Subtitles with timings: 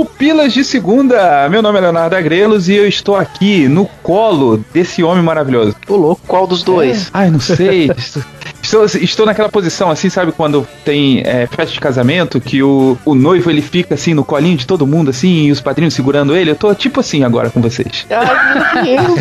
[0.00, 1.46] Pupilas de Segunda.
[1.50, 5.76] Meu nome é Leonardo Agrelos e eu estou aqui no colo desse homem maravilhoso.
[5.86, 7.10] Ô louco, qual dos dois?
[7.12, 7.90] Ai, não sei.
[8.70, 13.16] Estou, estou naquela posição assim, sabe, quando tem é, festa de casamento, que o, o
[13.16, 16.52] noivo ele fica assim no colinho de todo mundo, assim, e os padrinhos segurando ele.
[16.52, 18.06] Eu tô tipo assim agora com vocês.
[18.08, 19.16] Ai, meu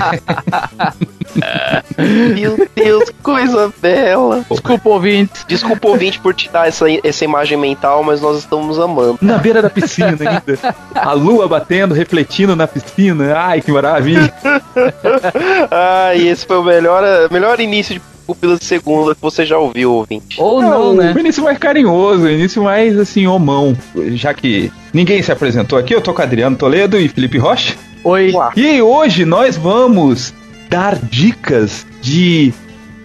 [2.35, 2.57] Deus.
[2.57, 4.45] meu Deus, coisa bela.
[4.47, 5.31] Desculpa, ouvinte.
[5.47, 9.17] Desculpa, ouvinte, por te dar essa, essa imagem mental, mas nós estamos amando.
[9.19, 10.75] Na beira da piscina ainda.
[10.93, 13.35] A lua batendo, refletindo na piscina.
[13.35, 14.31] Ai, que maravilha.
[15.71, 19.91] Ai, esse foi o melhor, melhor início de Pupilas de Segunda que você já ouviu,
[19.91, 20.39] ouvinte.
[20.39, 21.13] Ou não, né?
[21.15, 23.75] O início mais carinhoso, o início mais assim, homão.
[24.11, 27.75] Já que ninguém se apresentou aqui, eu tô com Adriano Toledo e Felipe Rocha.
[28.03, 28.31] Oi.
[28.31, 28.51] Olá.
[28.55, 30.31] E hoje nós vamos
[30.69, 32.53] dar dicas de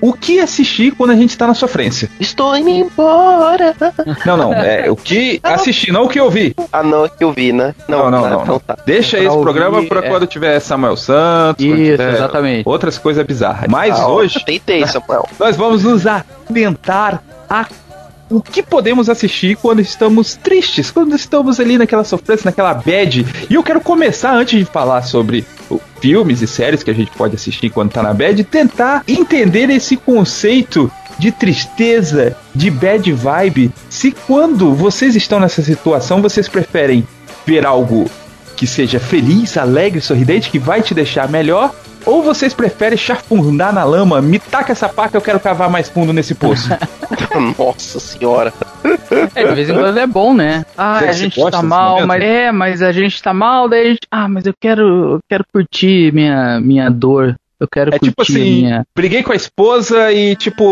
[0.07, 2.11] o que assistir quando a gente tá na sofrência.
[2.21, 3.75] Estou indo embora.
[4.27, 6.55] Não, não, é o que assistir, não o que ouvir.
[6.73, 7.75] Ah, não, é que eu vi, né?
[7.89, 8.43] Não, não, tá, não.
[8.43, 8.77] Então tá.
[8.85, 10.09] Deixa Pra esse ouvir, programa pra é.
[10.11, 12.69] quando tiver Samuel Santos, Isso, exatamente.
[12.69, 13.67] outras coisas bizarras.
[13.71, 15.27] Mas Ah, hoje Tentei, Samuel.
[15.39, 17.67] nós vamos nos atentar a
[18.31, 23.27] o que podemos assistir quando estamos tristes, quando estamos ali naquela sofrência, naquela bad.
[23.49, 25.45] E eu quero começar, antes de falar sobre
[26.01, 29.97] filmes e séries que a gente pode assistir quando tá na bad, tentar entender esse
[29.97, 33.71] conceito de tristeza, de bad vibe.
[33.89, 37.07] Se quando vocês estão nessa situação, vocês preferem
[37.47, 38.11] ver algo
[38.57, 41.75] que seja feliz, alegre, sorridente, que vai te deixar melhor,
[42.07, 46.13] ou vocês preferem chafundar na lama, me taca essa paca, eu quero cavar mais fundo
[46.13, 46.69] nesse poço.
[47.59, 48.53] Nossa senhora.
[49.35, 50.65] É, de vez em quando é bom, né?
[50.77, 53.69] Ah, Será a você gente gosta tá mal, mas é, mas a gente tá mal,
[53.69, 57.35] daí a gente, ah, mas eu quero, eu quero curtir minha minha dor.
[57.61, 60.65] Eu quero É tipo assim, minha briguei com a esposa e tipo,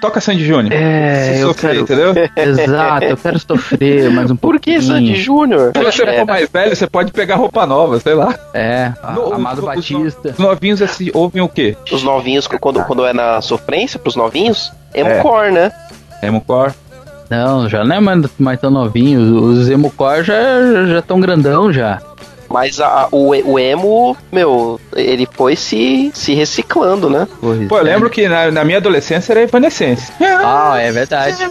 [0.00, 0.72] toca Sandy Júnior.
[0.72, 2.14] É, Se eu sofrer, quero, entendeu?
[2.36, 4.82] exato, eu quero sofrer mais um Por que pouquinho.
[4.94, 5.72] Sandy Júnior?
[5.76, 8.34] Se você for mais velho, você pode pegar roupa nova, sei lá.
[8.54, 10.30] É, No- Amado os- Batista.
[10.30, 11.76] Os novinhos assim, ouvem o quê?
[11.90, 15.72] Os novinhos, quando, quando é na sofrência, pros novinhos, é core, né?
[16.22, 16.72] Emocore.
[17.28, 19.20] Não, já não é mais, mais tão novinho.
[19.44, 20.34] Os Emucore já
[20.86, 22.00] já tão grandão já.
[22.50, 27.28] Mas a- o, o emo, meu, ele foi se, se reciclando, né?
[27.40, 27.82] Pô, eu é.
[27.82, 30.12] lembro que na, na minha adolescência era Evanescence.
[30.20, 31.36] Ah, é verdade.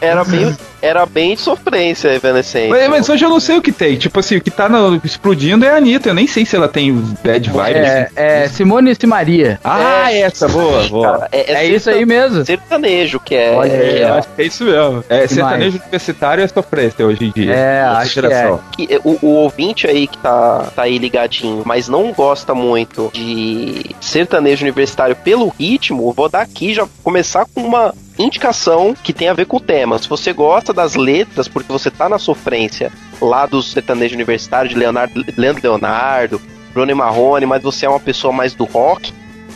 [0.00, 2.68] Era bem, era bem de sofrência a Evanescence.
[2.68, 3.96] Mas, mas hoje eu não sei o que tem.
[3.96, 6.08] Tipo assim, o que tá no- explodindo é a Anitta.
[6.10, 6.92] Eu nem sei se ela tem
[7.24, 7.76] bad vibe.
[7.78, 9.60] É, é Simone e Maria.
[9.64, 11.12] Ah, essa, boa, boa.
[11.12, 12.44] Cara, é, É isso aí mesmo.
[12.44, 13.52] Sertanejo que é.
[13.52, 15.04] Olha que é- acho que é isso mesmo.
[15.08, 17.52] É, sertanejo universitário é sofrência hoje em dia.
[17.54, 18.60] É, acho que geração.
[18.72, 23.94] que o, o ouvinte aí que tá, tá aí ligadinho, mas não gosta muito de
[24.00, 29.34] sertanejo universitário pelo ritmo, vou dar aqui já começar com uma indicação que tem a
[29.34, 29.98] ver com o tema.
[29.98, 34.76] Se você gosta das letras, porque você tá na sofrência lá do sertanejo universitário de
[34.76, 36.40] Leonardo, Leandro Leonardo,
[36.72, 39.12] Bruno e Marrone, mas você é uma pessoa mais do rock,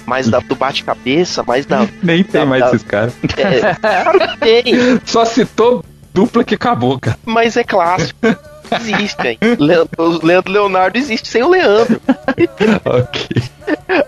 [0.07, 1.87] mais da, do bate-cabeça, mais da.
[2.03, 2.69] Nem tem Tá, mais tá.
[2.69, 3.13] esses caras.
[3.37, 7.19] É, claro que tem, Só citou dupla que acabou, cara.
[7.25, 8.19] mas é clássico.
[8.71, 9.39] Existe, hein?
[9.59, 12.01] Leandro, o Leandro Leonardo existe sem o Leandro.
[12.85, 13.43] ok.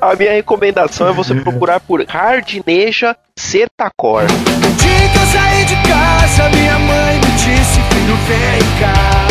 [0.01, 4.25] A minha recomendação é você procurar por Hardneja Setacor.
[4.25, 9.29] O dia que eu saí de casa, minha mãe me disse: Filho, vem cá.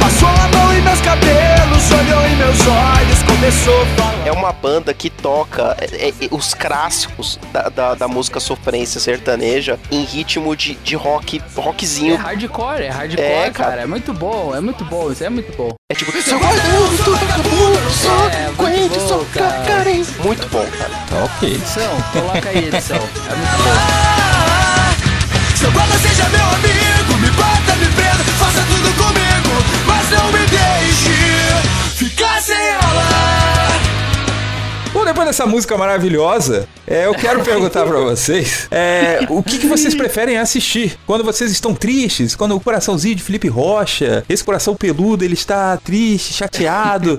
[0.00, 1.63] Passou a mão em meus cabelos,
[1.98, 4.14] olhou em meus olhos, começou a falar.
[4.26, 9.78] É uma banda que toca é, é, os clássicos da, da, da música sofrência sertaneja
[9.90, 12.16] em ritmo de, de rock, É rockzinho.
[12.16, 13.70] hardcore, é hardcore, É, cara.
[13.70, 13.82] cara.
[13.82, 15.74] É muito bom, é muito bom, isso é muito bom.
[15.90, 19.64] É tipo, Seu guarda-chuva, tudo acabou, só É, muito aguente, bom, só cara.
[19.66, 20.14] carência.
[20.22, 20.90] muito bom, cara.
[21.08, 21.54] Tá ok.
[21.54, 22.96] Edição, coloca aí, edição.
[22.96, 24.03] É muito bom.
[35.34, 40.38] Essa música maravilhosa, é, eu quero perguntar pra vocês é, o que, que vocês preferem
[40.38, 45.34] assistir quando vocês estão tristes, quando o coraçãozinho de Felipe Rocha, esse coração peludo, ele
[45.34, 47.18] está triste, chateado.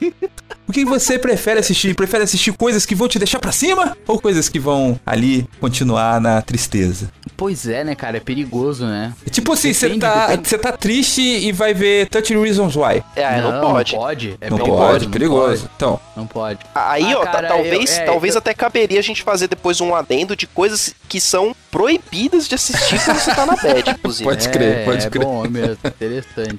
[0.68, 1.94] O que você prefere assistir?
[1.96, 6.20] Prefere assistir coisas que vão te deixar pra cima ou coisas que vão ali continuar
[6.20, 7.12] na tristeza?
[7.38, 8.18] Pois é, né, cara?
[8.18, 9.14] É perigoso, né?
[9.30, 10.58] Tipo assim, você tá, depende.
[10.58, 13.04] tá triste e vai ver 30 Reasons Why.
[13.16, 13.94] É, não, pode.
[13.94, 14.38] Não pode.
[14.42, 15.62] É não perigoso, pode, não perigoso.
[15.64, 16.60] pode, Então, Não pode.
[16.74, 19.48] Aí, Ah, ó, ta- cara, talvez, eu- é, talvez eu- até caberia a gente fazer
[19.48, 23.90] depois um adendo de coisas que são proibidas de assistir quando você tá na bad,
[23.92, 24.24] inclusive.
[24.24, 25.26] Pode crer, pode é crer.
[25.26, 26.58] bom mesmo, interessante.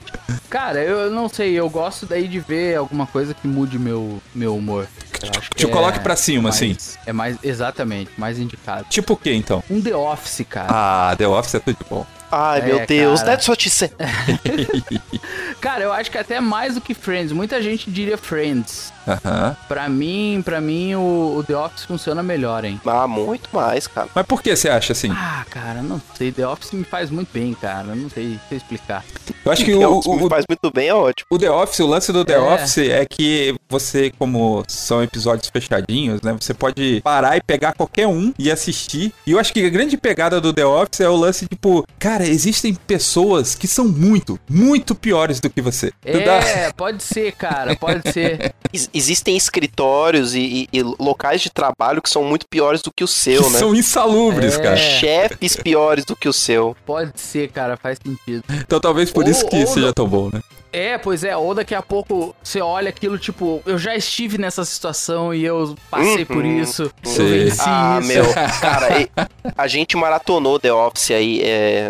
[0.51, 3.96] Cara, eu não sei, eu gosto daí de ver alguma coisa que mude meu,
[4.35, 4.87] meu humor.
[5.23, 6.77] Eu acho que te coloque pra cima, mais- assim.
[7.07, 8.87] É mais, exatamente, mais indicado.
[8.91, 9.63] Tipo o que então?
[9.71, 10.69] Um The Office, cara.
[10.71, 12.07] Ah, The Office é tudo de bom.
[12.31, 13.33] Ai, É, meu Deus, cara.
[13.33, 13.93] that's what you said.
[15.61, 17.33] Cara, eu acho que até mais do que Friends.
[17.33, 18.93] Muita gente diria Friends.
[19.07, 19.57] Aham.
[19.69, 22.81] Pra mim, pra mim, o, o The Office funciona melhor, hein?
[22.87, 24.09] Ah, muito mais, cara.
[24.15, 25.11] Mas por que você acha assim?
[25.13, 26.33] Ah, cara, não sei.
[26.33, 27.95] The Office me faz muito bem, cara.
[27.95, 29.05] Não sei, sei explicar.
[29.45, 31.27] Eu acho que É, o, o me o, faz muito bem, é ótimo.
[31.31, 32.39] o The Office, o lance do The É.
[32.39, 36.37] Office é que você, como são episódios fechadinhos, né?
[36.41, 39.13] Você pode parar e pegar qualquer um e assistir.
[39.27, 42.27] E eu acho que a grande pegada do The Office é o lance, tipo, cara,
[42.27, 45.93] existem pessoas que são muito, muito piores do que você.
[46.05, 48.53] Dá- É, pode ser, cara, pode ser.
[48.97, 53.05] Ex- existem escritórios e, e- e locais de trabalho que são muito piores do que
[53.05, 53.59] o seu, que né?
[53.59, 54.63] são insalubres, É.
[54.63, 54.77] cara.
[54.77, 56.77] Chefes piores do que o seu.
[56.85, 58.45] Pode ser, cara, faz sentido.
[58.51, 59.93] Então talvez por Ou- isso que seja não.
[59.93, 60.41] tão bom, né?
[60.73, 64.65] É, pois é, ou daqui a pouco você olha aquilo, tipo, eu já estive nessa
[64.65, 66.61] situação e eu passei por Uhum.
[66.61, 67.45] isso, eu Sei.
[67.45, 68.09] venci Ah, isso.
[68.09, 68.25] meu,
[68.61, 69.09] cara, e-
[69.57, 71.89] a gente maratonou The Office aí é,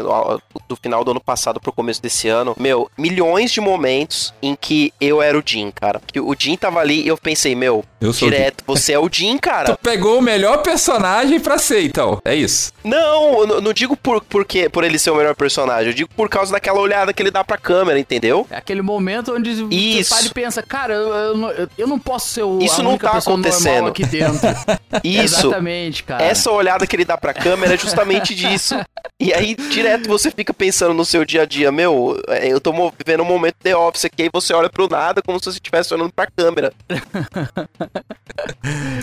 [0.69, 2.55] do final do ano passado pro começo desse ano.
[2.59, 6.01] Meu, milhões de momentos em que eu era o Jim, cara.
[6.07, 9.09] Que o Jim tava ali e eu pensei, meu, Eu sou direto, você é o
[9.11, 9.75] Jim, cara.
[9.77, 12.21] Tu pegou o melhor personagem pra ser, então.
[12.25, 12.73] É isso.
[12.85, 16.29] Não, eu não- digo por, porque, por ele ser o melhor personagem, eu digo por
[16.29, 18.47] causa daquela olhada que ele dá pra câmera, entendeu?
[18.51, 20.09] É aquele momento onde Isso.
[20.11, 22.85] você para e pensa, cara, eu, eu não- eu- não posso ser o, Isso a
[22.85, 23.89] não tá acontecendo.
[23.89, 24.41] aqui dentro.
[25.05, 25.47] Isso.
[25.49, 26.25] Exatamente, cara.
[26.25, 28.75] Essa olhada que ele dá pra câmera é justamente disso.
[29.21, 32.73] E aí, direto, você fica pensando no seu dia a dia, meu, é, eu tô
[32.99, 35.93] vivendo um momento The Office aqui, aí você olha pro nada como se você estivesse
[35.95, 36.73] olhando pra câmera.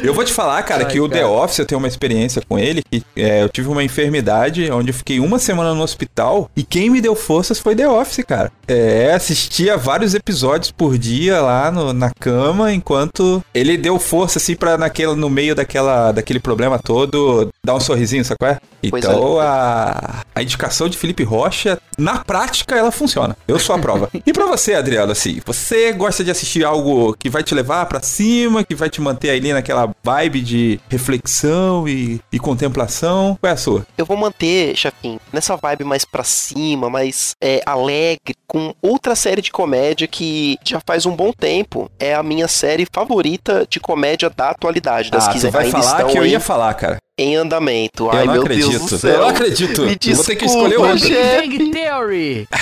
[0.04, 1.22] Eu vou te falar, cara, Ai, que o cara.
[1.22, 4.90] The Office, eu tenho uma experiência com ele, que é, eu tive uma enfermidade onde
[4.90, 8.52] eu fiquei uma semana no hospital e quem me deu forças foi The Office, cara.
[8.68, 14.56] É, assistia vários episódios por dia lá no- na cama, enquanto ele deu força, assim,
[14.56, 18.60] pra naquela, no meio daquela, daquele problema todo, dar um sorrisinho, sabe qual é?
[18.84, 23.36] Então, a, a indicação de Felipe Rocha, na prática, ela funciona.
[23.48, 24.10] Eu sou a prova.
[24.26, 28.02] e pra você, Adriano, assim, você gosta de assistir algo que vai te levar pra
[28.02, 33.38] cima, que vai te manter ali naquela vibe de reflexão e, e contemplação?
[33.40, 33.86] Qual é a sua?
[33.98, 39.42] Eu vou manter, Chapin, nessa vibe mais pra cima, mais é, alegre, com outra série
[39.42, 44.30] de comédia que já faz um bom tempo é a minha série favorita de comédia
[44.30, 46.98] da atualidade, das ah, que tu vai falar que eu ia falar, cara.
[47.18, 48.06] Em andamento.
[48.06, 48.70] Eu Ai, não meu acredito.
[48.70, 49.12] Deus do céu.
[49.14, 49.82] Eu não acredito.
[49.84, 51.48] Me Eu vou ter que desculpa, escolher chefe.
[51.48, 52.48] Big Theory!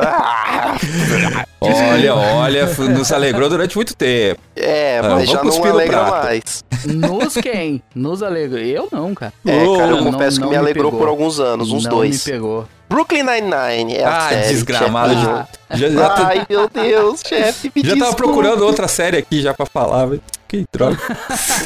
[0.00, 0.76] Ah,
[1.60, 4.40] Olha, olha, nos alegrou durante muito tempo.
[4.54, 6.64] é, Ah, mas vamos já não alegra mais.
[6.86, 7.82] Nos quem?
[7.96, 8.60] Nos alegrou.
[8.62, 9.32] Eu não, cara.
[9.44, 11.00] É, cara, eu Não, confesso não que me me alegrou pegou.
[11.00, 12.24] por alguns anos, uns não dois.
[12.24, 12.68] me pegou.
[12.88, 14.48] Brooklyn Nine-Nine é a Ah, série.
[14.48, 15.14] desgramado.
[15.14, 18.22] Já, já, já, tá- Ai, meu Deus, chefe, me já tava desculpe.
[18.22, 20.22] procurando outra série aqui já pra falar, velho.
[20.48, 20.98] Que droga.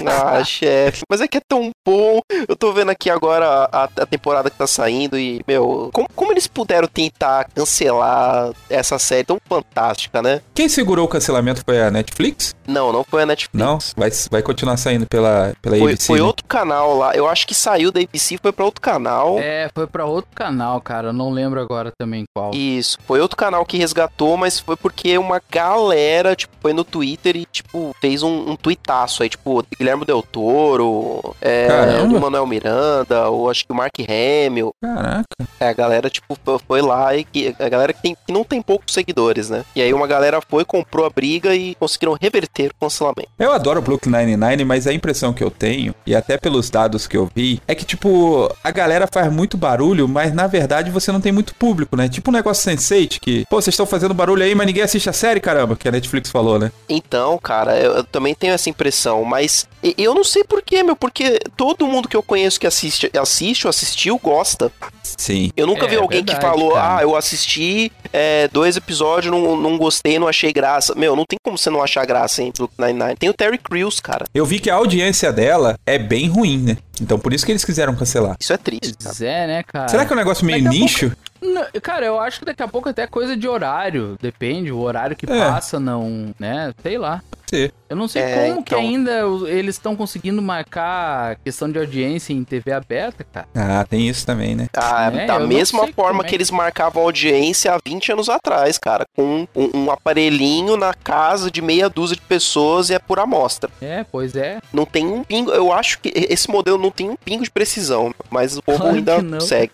[0.04, 2.20] Ah, chefe, mas é que é tão bom.
[2.48, 6.32] Eu tô vendo aqui agora a, a temporada que tá saindo e, meu, como, como
[6.32, 10.40] eles puderam tentar cancelar essa série tão fantástica, né?
[10.54, 12.54] Quem segurou o cancelamento foi a Netflix?
[12.66, 13.64] Não, não foi a Netflix.
[13.64, 13.78] Não?
[13.96, 16.06] Vai, vai continuar saindo pela, pela Foi, ABC.
[16.06, 16.24] foi né?
[16.24, 17.14] outro canal lá.
[17.14, 19.38] Eu acho que saiu da ABC, foi pra outro canal.
[19.38, 21.08] É, foi pra outro canal, cara.
[21.08, 22.52] Eu não lembro agora também qual.
[22.54, 27.36] Isso, foi outro canal que resgatou, mas foi porque uma galera, tipo, foi no Twitter
[27.36, 31.68] e, tipo, fez um, um tweetaço aí, tipo, Guilherme Del Toro, é,
[32.02, 34.74] o Manuel Miranda, ou acho que o Mark Hamill.
[34.80, 35.24] Caraca.
[35.60, 38.44] É, a galera, tipo, fo- foi lá e que, a galera que, tem, que não
[38.44, 39.64] tem poucos seguidores, né?
[39.74, 43.28] E aí uma galera foi, comprou a briga e conseguiram reverter o cancelamento.
[43.38, 47.16] Eu adoro Brooklyn Nine-Nine, mas a impressão que eu tenho, e até pelos dados que
[47.16, 51.20] eu vi, é que, tipo, a galera faz muito barulho, mas na verdade você não
[51.20, 52.08] tem muito público, né?
[52.08, 55.12] Tipo um negócio Sense8, que, pô, vocês estão fazendo barulho aí, mas ninguém assiste a
[55.12, 56.70] série, caramba, que a Netflix falou, né?
[56.88, 60.94] Então, cara, eu, eu também tenho essa impressão, mas e- eu não sei porquê, meu,
[60.96, 64.70] porque todo mundo que eu conheço que assiste, assiste ou assistiu gosta.
[65.02, 65.50] Sim.
[65.56, 66.98] Eu nunca É, vi alguém verdade, que falou, cara.
[66.98, 70.94] ah, eu assisti é, dois episódios, não, não gostei, não achei graça.
[70.94, 73.16] Meu, não tem como você não achar graça em Brooklyn Nine-Nine.
[73.16, 74.24] Tem o Terry Crews, cara.
[74.32, 76.76] Eu vi que a audiência dela é bem ruim, né?
[77.00, 78.36] Então por isso que eles quiseram cancelar.
[78.40, 78.94] Isso é triste.
[79.02, 79.88] Pois é, né, cara?
[79.88, 81.12] Será que é um negócio meio Daqui nicho?
[81.40, 84.16] Não, cara, eu acho que daqui a pouco até coisa de horário.
[84.22, 85.38] Depende, o horário que É.
[85.50, 86.32] passa, não.
[86.38, 86.72] né?
[86.82, 87.22] Sei lá.
[87.50, 87.70] ser.
[87.90, 88.78] Eu não sei É, como que então.
[88.80, 93.46] ainda os- eles estão conseguindo marcar questão de audiência em TV aberta, cara.
[93.54, 94.68] Ah, tem isso também, né?
[94.74, 99.04] Ah, É, da mesma forma é que eles marcavam audiência há 20 anos atrás, cara.
[99.14, 103.68] Com um, um aparelhinho na casa de meia dúzia de pessoas e é por amostra.
[103.82, 104.58] É, pois é.
[104.72, 105.50] Não tem um pingo.
[105.50, 108.96] Eu acho que esse modelo não tem um pingo de precisão, mas o povo Claro
[108.96, 109.72] ainda segue.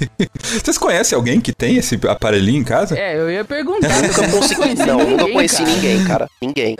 [0.42, 2.98] Vocês conhecem alguém que tem esse aparelhinho em casa?
[2.98, 3.88] É, eu ia perguntar.
[4.02, 5.70] eu Nunca consegui, conheci não, nunca conheci cara.
[5.70, 6.28] ninguém, cara.
[6.40, 6.76] Ninguém.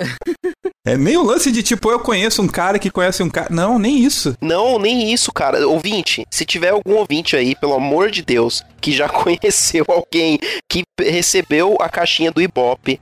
[0.88, 3.48] É nem o lance de tipo, eu conheço um cara que conhece um cara.
[3.50, 4.34] Não, nem isso.
[4.40, 5.68] Não, nem isso, cara.
[5.68, 10.84] Ouvinte, se tiver algum ouvinte aí, pelo amor de Deus, que já conheceu alguém que
[10.98, 12.98] recebeu a caixinha do Ibope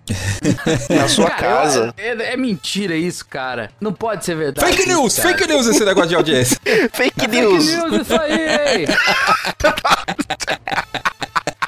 [0.90, 1.94] na sua Cara, casa.
[1.96, 3.70] É, é mentira isso, cara.
[3.80, 4.66] Não pode ser verdade.
[4.68, 5.28] Fake isso, news, cara.
[5.28, 6.58] fake news esse negócio de audiência.
[6.92, 7.66] Fake Fake news.
[7.66, 8.86] news, isso aí!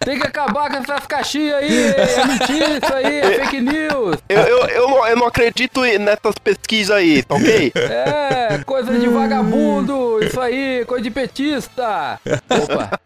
[0.09, 1.93] Tem que acabar com essas caixinhas aí!
[1.93, 4.17] É mentira isso aí, é fake news!
[4.27, 7.71] Eu, eu, eu, não, eu não acredito nessas pesquisas aí, tá ok?
[7.77, 12.19] É, coisa de vagabundo, isso aí, coisa de petista!
[12.49, 12.99] Opa,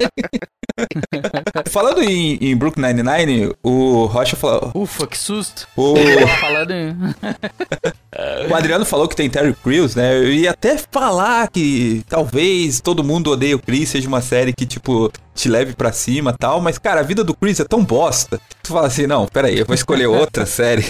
[1.69, 4.71] Falando em, em Brooklyn Nine-Nine, o Rocha falou.
[4.73, 5.67] ufa, que susto!
[5.77, 5.97] O,
[6.41, 6.97] falando em...
[8.49, 10.17] o Adriano falou que tem Terry Crews, né?
[10.17, 14.67] Eu ia até falar que talvez todo mundo odeia o Chris, seja uma série que,
[14.67, 17.85] tipo, te leve pra cima e tal, mas, cara, a vida do Chris é tão
[17.85, 18.41] bosta.
[18.62, 20.85] Tu fala assim, não, peraí, eu vou escolher outra série.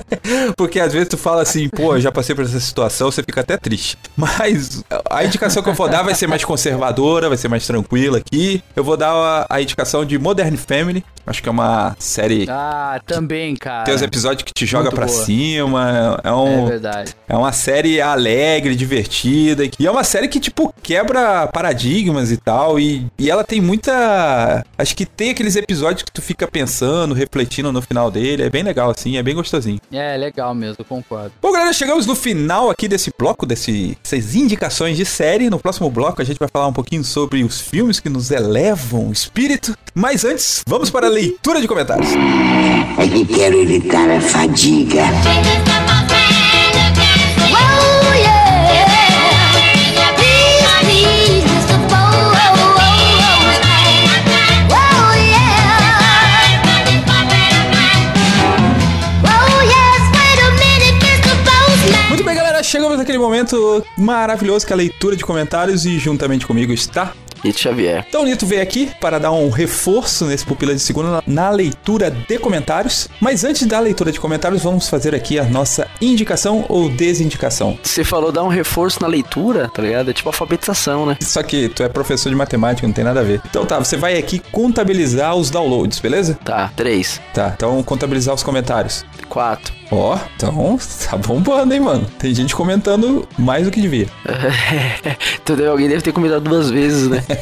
[0.56, 3.40] Porque às vezes tu fala assim, pô, eu já passei por essa situação, você fica
[3.40, 3.98] até triste.
[4.16, 8.18] Mas a indicação que eu vou dar vai ser mais conservadora, vai ser mais tranquila
[8.18, 8.62] aqui.
[8.74, 11.04] Eu vou dar a, a indicação de Modern Family.
[11.26, 12.46] Acho que é uma série.
[12.48, 13.84] Ah, também, cara.
[13.84, 15.08] Tem os episódios que te joga boa.
[15.08, 16.18] cima.
[16.22, 17.14] É, É um, verdade.
[17.28, 19.64] é uma série alegre, divertida.
[19.78, 22.78] E é uma série que, tipo, quebra paradigmas e tal.
[22.78, 24.64] E, e ela tem muita.
[24.76, 28.42] Acho que tem aqueles episódios que tu fica pensando, refletindo no final dele.
[28.42, 29.80] É bem legal, assim, é bem gostosinho.
[29.92, 31.32] É, legal mesmo, concordo.
[31.40, 35.48] Bom, galera, chegamos no final aqui desse bloco, desse, dessas indicações de série.
[35.48, 39.08] No próximo bloco a gente vai falar um pouquinho sobre os filmes que nos elevam
[39.08, 39.76] o espírito.
[39.96, 42.08] Mas antes, vamos para a leitura de comentários.
[42.98, 45.04] É que quero evitar a fadiga.
[62.64, 67.12] Chegamos naquele momento maravilhoso que é a leitura de comentários e juntamente comigo está
[67.44, 68.04] Nito Xavier.
[68.08, 72.10] Então o Nito veio aqui para dar um reforço nesse Pupila de Segunda na, leitura
[72.10, 73.08] de comentários.
[73.20, 77.78] Mas antes da leitura de comentários, vamos fazer aqui a nossa indicação ou desindicação.
[77.82, 80.10] Você falou dar um reforço na leitura, tá ligado?
[80.10, 81.16] É tipo alfabetização, né?
[81.20, 83.40] Só que tu é professor de matemática, não tem nada a ver.
[83.48, 86.38] Então tá, você vai aqui contabilizar os downloads, beleza?
[86.44, 89.04] Tá, três, Tá, então contabilizar os comentários.
[89.28, 89.72] quatro.
[89.90, 92.06] Ó, então tá bombando, hein, mano?
[92.18, 94.08] Tem gente comentando mais do que devia.
[95.42, 97.22] então alguém deve ter comentado duas vezes, né?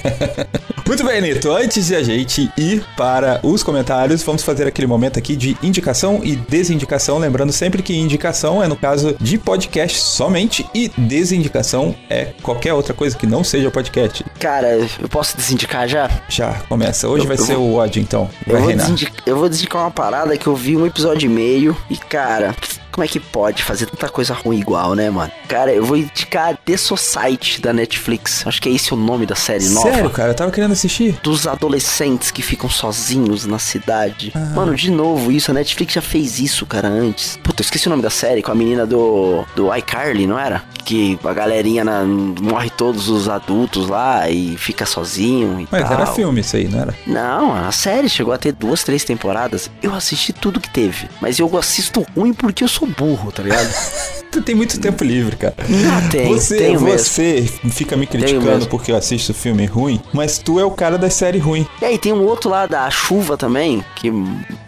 [0.87, 1.51] Muito bem, Nito.
[1.51, 6.21] Antes de a gente ir para os comentários, vamos fazer aquele momento aqui de indicação
[6.23, 7.19] e desindicação.
[7.19, 12.93] Lembrando sempre que indicação é no caso de podcast somente e desindicação é qualquer outra
[12.93, 14.25] coisa que não seja podcast.
[14.39, 16.11] Cara, eu posso desindicar já?
[16.29, 17.09] Já começa.
[17.09, 18.29] Hoje Eu- vai eu ser vou- o ódio, então.
[18.47, 18.85] Eu Vai vou, reinar.
[18.87, 22.55] desindicar, eu vou desindicar uma parada que eu vi um episódio e meio e, cara,
[22.91, 25.33] como é que pode fazer tanta coisa ruim igual, né, mano?
[25.49, 28.47] Cara, eu vou indicar The Society da Netflix.
[28.47, 29.91] Acho que é esse o nome da série nova.
[29.93, 30.31] Sério, cara?
[30.31, 31.19] Eu tava querendo assistir.
[31.23, 34.33] Dos adolescentes que ficam sozinhos na cidade.
[34.55, 35.51] Mano, de novo isso.
[35.51, 37.39] A Netflix já fez isso, cara, antes.
[37.43, 40.63] Puta, eu esqueci o nome da série com a menina do, do iCarly, não era?
[40.85, 45.93] Que a galerinha na- morre todos os adultos lá e fica sozinho e Mas tal.
[45.93, 46.95] era filme isso aí, não era?
[47.07, 49.71] Não, a série chegou a ter duas, três temporadas.
[49.83, 51.09] Eu assisti tudo que teve.
[51.21, 53.69] Mas eu assisto ruim porque eu sou burro, tá ligado?
[54.33, 55.55] Tu tem muito tempo livre, cara.
[55.61, 56.99] Ah, tem, você, tenho mesmo.
[56.99, 61.11] você fica me criticando porque eu assisto filme ruim, mas tu é o cara da
[61.11, 61.67] série ruim.
[61.81, 64.11] E aí tem um outro lá da chuva também, que...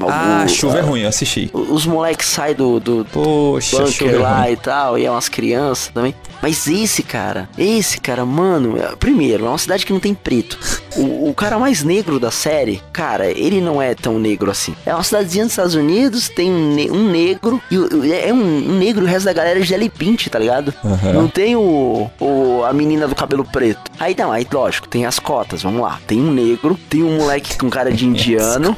[0.00, 1.50] Ah, algum- chuva é ruim, eu assisti.
[1.52, 4.52] Os moleques saem do, do Poxa, bunker é lá ruim.
[4.52, 6.14] e tal, e é umas crianças também.
[6.42, 10.58] Mas esse cara, esse cara, mano, é- primeiro, é uma cidade que não tem preto.
[10.96, 14.74] O, o cara mais negro da série, cara, ele não é tão negro assim.
[14.86, 18.78] É uma cidadezinha dos Estados Unidos, tem um, ne- um negro, e é um, um
[18.78, 20.72] negro e o resto da galera é jelly pint, tá ligado?
[20.84, 21.12] Aham.
[21.12, 23.90] Não tem o, o- a menina do cabelo preto.
[23.98, 25.98] Aí não, aí lógico, tem as cotas, vamos lá.
[26.06, 28.76] Tem um negro, tem um moleque com cara de indiano,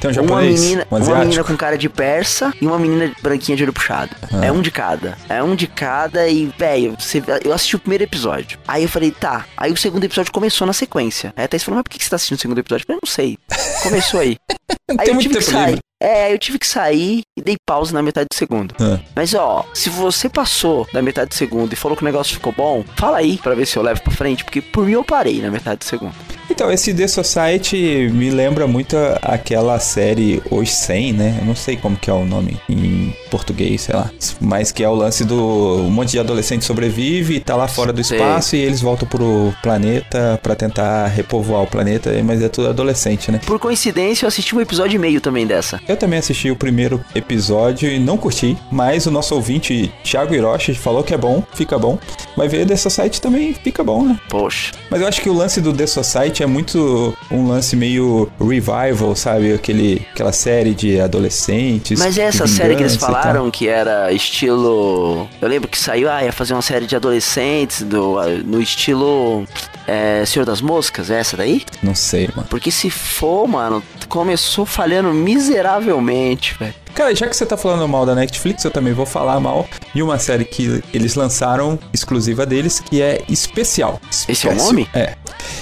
[0.00, 3.12] Tem um uma japonês, menina, um uma menina com cara de persa e uma menina
[3.22, 4.14] branquinha de olho puxado.
[4.32, 4.46] Ah.
[4.46, 5.16] É um de cada.
[5.28, 6.96] É um de cada e, velho,
[7.44, 8.58] eu assisti o primeiro episódio.
[8.66, 9.46] Aí eu falei, tá.
[9.56, 11.32] Aí o segundo episódio começou na sequência.
[11.36, 12.84] Aí a Thaís falou, mas por que você tá assistindo o segundo episódio?
[12.84, 13.38] Eu falei, não sei.
[13.82, 14.36] Começou aí.
[14.90, 15.78] aí Tem eu muito tive que sair.
[16.02, 18.74] É, eu tive que sair e dei pausa na metade do segundo.
[18.80, 18.98] Ah.
[19.14, 22.54] Mas ó, se você passou da metade do segundo e falou que o negócio ficou
[22.56, 25.42] bom, fala aí pra ver se eu levo pra frente, porque por mim eu parei
[25.42, 26.14] na metade do segundo.
[26.50, 31.36] Então, esse The Society me lembra muito aquela série Os 100, né?
[31.40, 34.10] Eu não sei como que é o nome em português, sei lá.
[34.40, 35.36] Mas que é o lance do...
[35.36, 38.18] Um monte de adolescente sobrevive e tá lá fora do Sei.
[38.18, 43.30] espaço e eles voltam pro planeta pra tentar repovoar o planeta, mas é tudo adolescente,
[43.30, 43.40] né?
[43.46, 45.80] Por coincidência, eu assisti um episódio e meio também dessa.
[45.90, 50.72] Eu também assisti o primeiro episódio e não curti, mas o nosso ouvinte, Thiago Hiroshi,
[50.72, 51.98] falou que é bom, fica bom.
[52.36, 54.16] Vai ver The Society também fica bom, né?
[54.28, 54.70] Poxa.
[54.88, 59.16] Mas eu acho que o lance do The Society é muito um lance meio revival,
[59.16, 59.52] sabe?
[59.52, 61.98] Aquele, aquela série de adolescentes.
[61.98, 65.28] Mas é essa série que eles falaram que era estilo.
[65.42, 69.44] Eu lembro que saiu, ah, ia fazer uma série de adolescentes do, ah, no estilo.
[69.88, 71.64] É, Senhor das Moscas, é essa daí?
[71.82, 72.46] Não sei, mano.
[72.48, 76.74] Porque se for, mano, começou falhando miseravelmente, velho.
[76.94, 80.02] Cara, já que você tá falando mal da Netflix, eu também vou falar mal de
[80.02, 84.00] uma série que eles lançaram exclusiva deles, que é Especial.
[84.10, 84.56] Esse é o Especial.
[84.56, 84.88] nome?
[84.92, 85.14] É.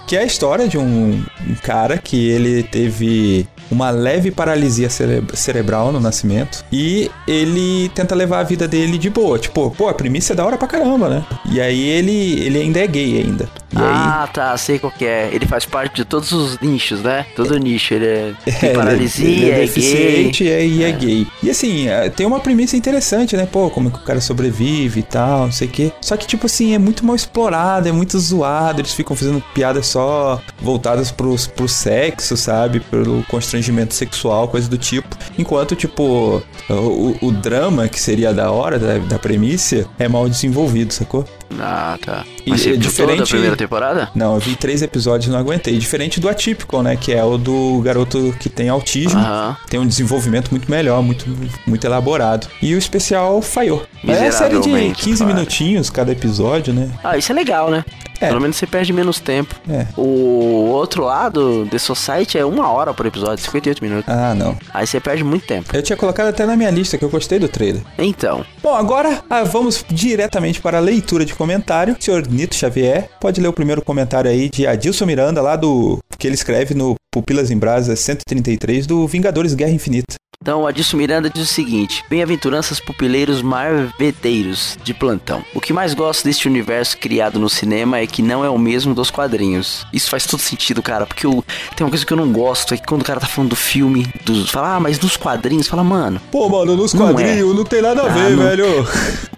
[0.07, 5.23] Que é a história de um, um cara que ele teve uma leve paralisia cere-
[5.35, 9.39] cerebral no nascimento e ele tenta levar a vida dele de boa.
[9.39, 11.25] Tipo, pô, a premissa é da hora pra caramba, né?
[11.45, 13.49] E aí ele, ele ainda é gay ainda.
[13.71, 15.29] E aí, Ah, tá, sei qual que é.
[15.33, 17.27] Ele faz parte de todos os nichos, né?
[17.37, 17.95] Todo nicho.
[17.95, 19.67] Ele é, tem É, paralisia, ele, ele é, é gay.
[19.67, 21.27] deficiente e é, e é gay.
[21.43, 23.47] E assim, é, tem uma premissa interessante, né?
[23.51, 25.93] Pô, como que o cara sobrevive e tal, não sei o quê.
[26.01, 28.81] Só que, tipo assim, é muito mal explorado, é muito zoado.
[28.81, 32.81] Eles ficam fazendo piadas só voltadas pros, pro sexo, sabe?
[32.81, 35.15] Pelo constrangimento sexual, coisa do tipo.
[35.39, 40.93] Enquanto, tipo, o, o drama, que seria da hora da, da premissa, é mal desenvolvido,
[40.93, 41.25] sacou?
[41.59, 42.25] Ah, tá.
[42.45, 44.11] E Mas você é viu toda a diferente- primeira temporada?
[44.15, 45.79] Não, eu vi três episódios e não aguentei.
[45.79, 46.95] Diferente do Atypical, né?
[46.97, 49.19] Que é o do garoto que tem autismo.
[49.19, 49.57] Aham.
[49.69, 51.25] Tem um desenvolvimento muito melhor, muito,
[51.67, 52.47] muito elaborado.
[52.61, 53.85] E o especial falhou.
[54.05, 55.35] Mas é série de Miseravelmente, 15 claro.
[55.35, 56.91] minutinhos cada episódio, né?
[57.03, 57.85] Ah, isso é legal, né?
[58.21, 58.29] É.
[58.29, 59.55] Pelo menos você perde menos tempo.
[59.69, 59.87] É.
[59.97, 64.13] O outro lado, The Society, é uma hora por episódio, 58 minutos.
[64.13, 64.57] Ah, não.
[64.73, 65.75] Aí você perde muito tempo.
[65.75, 67.83] Eu tinha colocado até na minha lista que eu gostei do trailer.
[67.99, 71.97] Então, Bom, agora ah, vamos diretamente para a leitura de comentário.
[71.99, 75.99] O senhor Nito Xavier pode ler o primeiro comentário aí de Adilson Miranda, lá do.
[76.19, 80.17] que ele escreve no Pupilas em Brasa 133 do Vingadores Guerra Infinita.
[80.49, 85.45] Então o Adilson Miranda diz o seguinte: Bem-aventuranças pupileiros marveteiros de plantão.
[85.55, 88.95] O que mais gosto deste universo criado no cinema é que não é o mesmo
[88.95, 89.87] dos quadrinhos.
[89.93, 91.45] Isso faz todo sentido, cara, porque eu,
[91.77, 93.57] tem uma coisa que eu não gosto, é que quando o cara tá falando do
[93.57, 97.65] filme, dos, fala, ah, mas nos quadrinhos, fala, mano, Pô, mano, nos Não quadrinhos não,
[97.65, 98.43] tem nada a Ah, ver, não.
[98.45, 98.89] velho.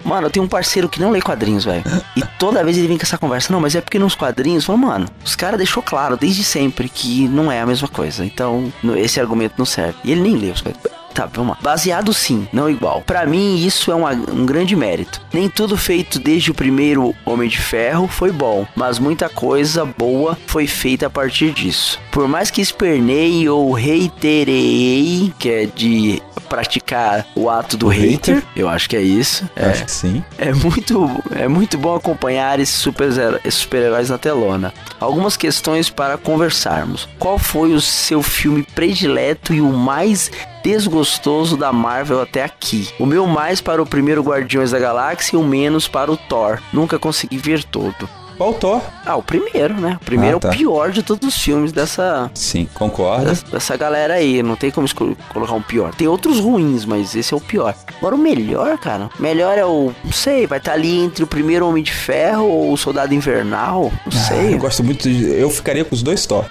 [0.05, 1.83] Mano, eu tenho um parceiro que não lê quadrinhos, velho.
[2.17, 3.53] E toda vez ele vem com essa conversa.
[3.53, 7.29] Não, mas é porque nos quadrinhos, fala, mano, os caras deixou claro desde sempre que
[7.29, 8.25] não é a mesma coisa.
[8.25, 9.99] Então, esse argumento não serve.
[10.05, 11.00] E ele nem lê os quadrinhos.
[11.15, 11.59] Tá, vamos lá.
[11.63, 13.03] Baseado sim, não igual.
[13.03, 15.21] Pra mim, isso é uma- um grande mérito.
[15.33, 20.39] Nem tudo feito desde o primeiro Homem de Ferro foi bom, mas muita coisa boa
[20.47, 21.99] foi feita a partir disso.
[22.13, 28.43] Por mais que esperneie ou reiterei, que é de praticar o ato do hater, hater?
[28.57, 29.49] eu acho que é isso.
[29.55, 29.71] Eu É.
[29.71, 30.25] Acho que sim.
[30.37, 34.73] É muito, é muito bom acompanhar esses super- esses super-heróis na telona.
[34.99, 37.09] Algumas questões para conversarmos.
[37.19, 40.31] Qual foi o seu filme predileto e o mais
[40.63, 42.89] desgostoso da Marvel até aqui?
[42.99, 46.61] O meu mais para o primeiro Guardiões da Galáxia e o menos para o Thor.
[46.73, 48.20] Nunca consegui ver todo.
[48.41, 48.81] Qual Thor?
[49.05, 49.99] Ah, o primeiro, né?
[50.01, 50.49] O primeiro Ah, tá.
[50.49, 53.27] é o pior de todos os filmes dessa, Sim, concordo.
[53.27, 54.43] dessa, dessa galera aí.
[54.43, 54.89] Não tem como
[55.29, 55.95] colocar um pior.
[55.95, 57.75] Tem outros ruins, mas esse é o pior.
[57.99, 59.11] Agora o melhor, cara.
[59.19, 59.93] Melhor é o.
[60.03, 63.93] Não sei, vai estar ali entre o primeiro Homem de Ferro ou o Soldado Invernal.
[64.11, 64.55] Não Ah, sei.
[64.55, 65.23] eu gosto muito de.
[65.39, 66.47] Eu ficaria com os dois Thor.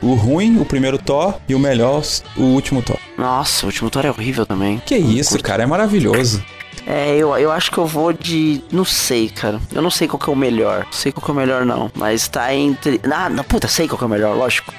[0.00, 2.02] O, o ruim, o primeiro Thor, e o melhor,
[2.34, 2.96] o último Thor.
[3.18, 4.80] Nossa, o último Thor é horrível também.
[4.86, 6.42] Que isso, cara, é maravilhoso.
[6.86, 8.62] É, eu, eu acho que eu vou de.
[8.70, 9.60] Não sei, cara.
[9.72, 10.84] Eu não sei qual que é o melhor.
[10.84, 11.90] Não sei qual que é o melhor, não.
[11.94, 13.00] Mas tá entre.
[13.10, 14.72] Ah, não, puta, sei qual que é o melhor, lógico.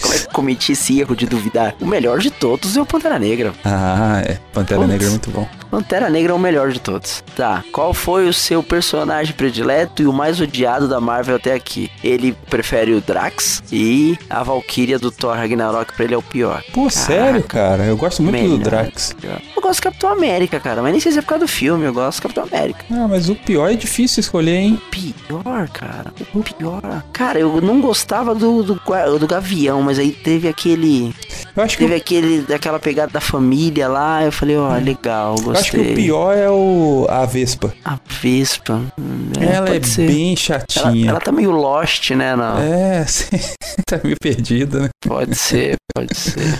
[0.00, 1.74] Como é que eu cometi esse erro de duvidar?
[1.80, 3.52] O melhor de todos é o Pantera Negra.
[3.64, 4.38] Ah, é.
[4.52, 4.92] Pantera Putz.
[4.92, 5.48] Negra é muito bom.
[5.70, 7.22] Pantera Negra é o melhor de todos.
[7.36, 11.90] Tá, qual foi o seu personagem predileto e o mais odiado da Marvel até aqui?
[12.02, 16.62] Ele prefere o Drax e a Valkyria do Thor Ragnarok pra ele é o pior.
[16.72, 17.84] Pô, sério, cara?
[17.84, 18.58] Eu gosto muito do Melhor.
[18.62, 19.14] Drax.
[19.54, 21.84] Eu gosto do Capitão América, cara, mas nem sei se é por causa do filme,
[21.84, 22.84] eu gosto do Capitão América.
[22.90, 24.80] Ah, mas o pior é difícil escolher, hein?
[24.90, 27.04] Pior, cara, o pior.
[27.12, 28.74] Cara, eu não gostava do, do,
[29.18, 31.14] do Gavião, mas aí teve aquele.
[31.56, 35.50] Eu acho que, Teve aquele, daquela pegada da família lá, eu falei, ó, legal, eu
[35.52, 35.92] acho que gostei.
[35.92, 37.72] o pior é o a Vespa.
[37.84, 38.80] A Vespa.
[38.98, 40.06] hum, ela é ser.
[40.06, 41.10] bem Ela, chatinha.
[41.10, 42.36] ela tá meio lost, né?
[42.36, 42.58] Não.
[42.58, 43.36] É, sim.
[43.86, 44.88] tá meio perdida, né?
[45.06, 46.58] Pode ser, pode ser.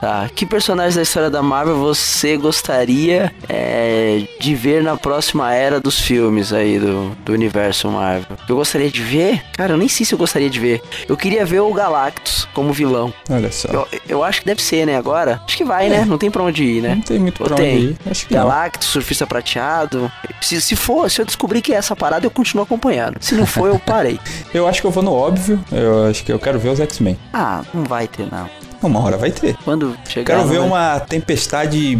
[0.00, 5.80] Tá, que personagens da história da Marvel você gostaria é, de ver na próxima era
[5.80, 8.36] dos filmes aí do, do universo Marvel?
[8.48, 9.42] Eu gostaria de ver?
[9.52, 10.82] Cara, eu nem sei se eu gostaria de ver.
[11.08, 13.12] Eu queria ver o Galactus como vilão.
[13.30, 13.68] Olha só.
[13.68, 14.96] Eu, eu acho que deve ser, né?
[14.96, 15.40] Agora?
[15.46, 16.04] Acho que vai, né?
[16.04, 16.94] Não tem pra onde ir, né?
[16.94, 17.96] Não tem muito Ou pra onde ir.
[18.10, 18.42] Acho que não.
[18.42, 20.10] Galactus, surfista prateado.
[20.40, 23.18] Se, se for, se eu descobrir que é essa parada, eu continuo acompanhando.
[23.20, 24.18] Se não for, eu parei.
[24.54, 25.62] Eu acho que eu vou no óbvio.
[25.70, 27.18] Eu acho que eu quero ver os X-Men.
[27.32, 28.48] Ah, não vai ter, não.
[28.82, 29.56] Uma hora vai ter.
[29.64, 30.36] Quando chegar.
[30.36, 31.98] Quero ver vai- uma tempestade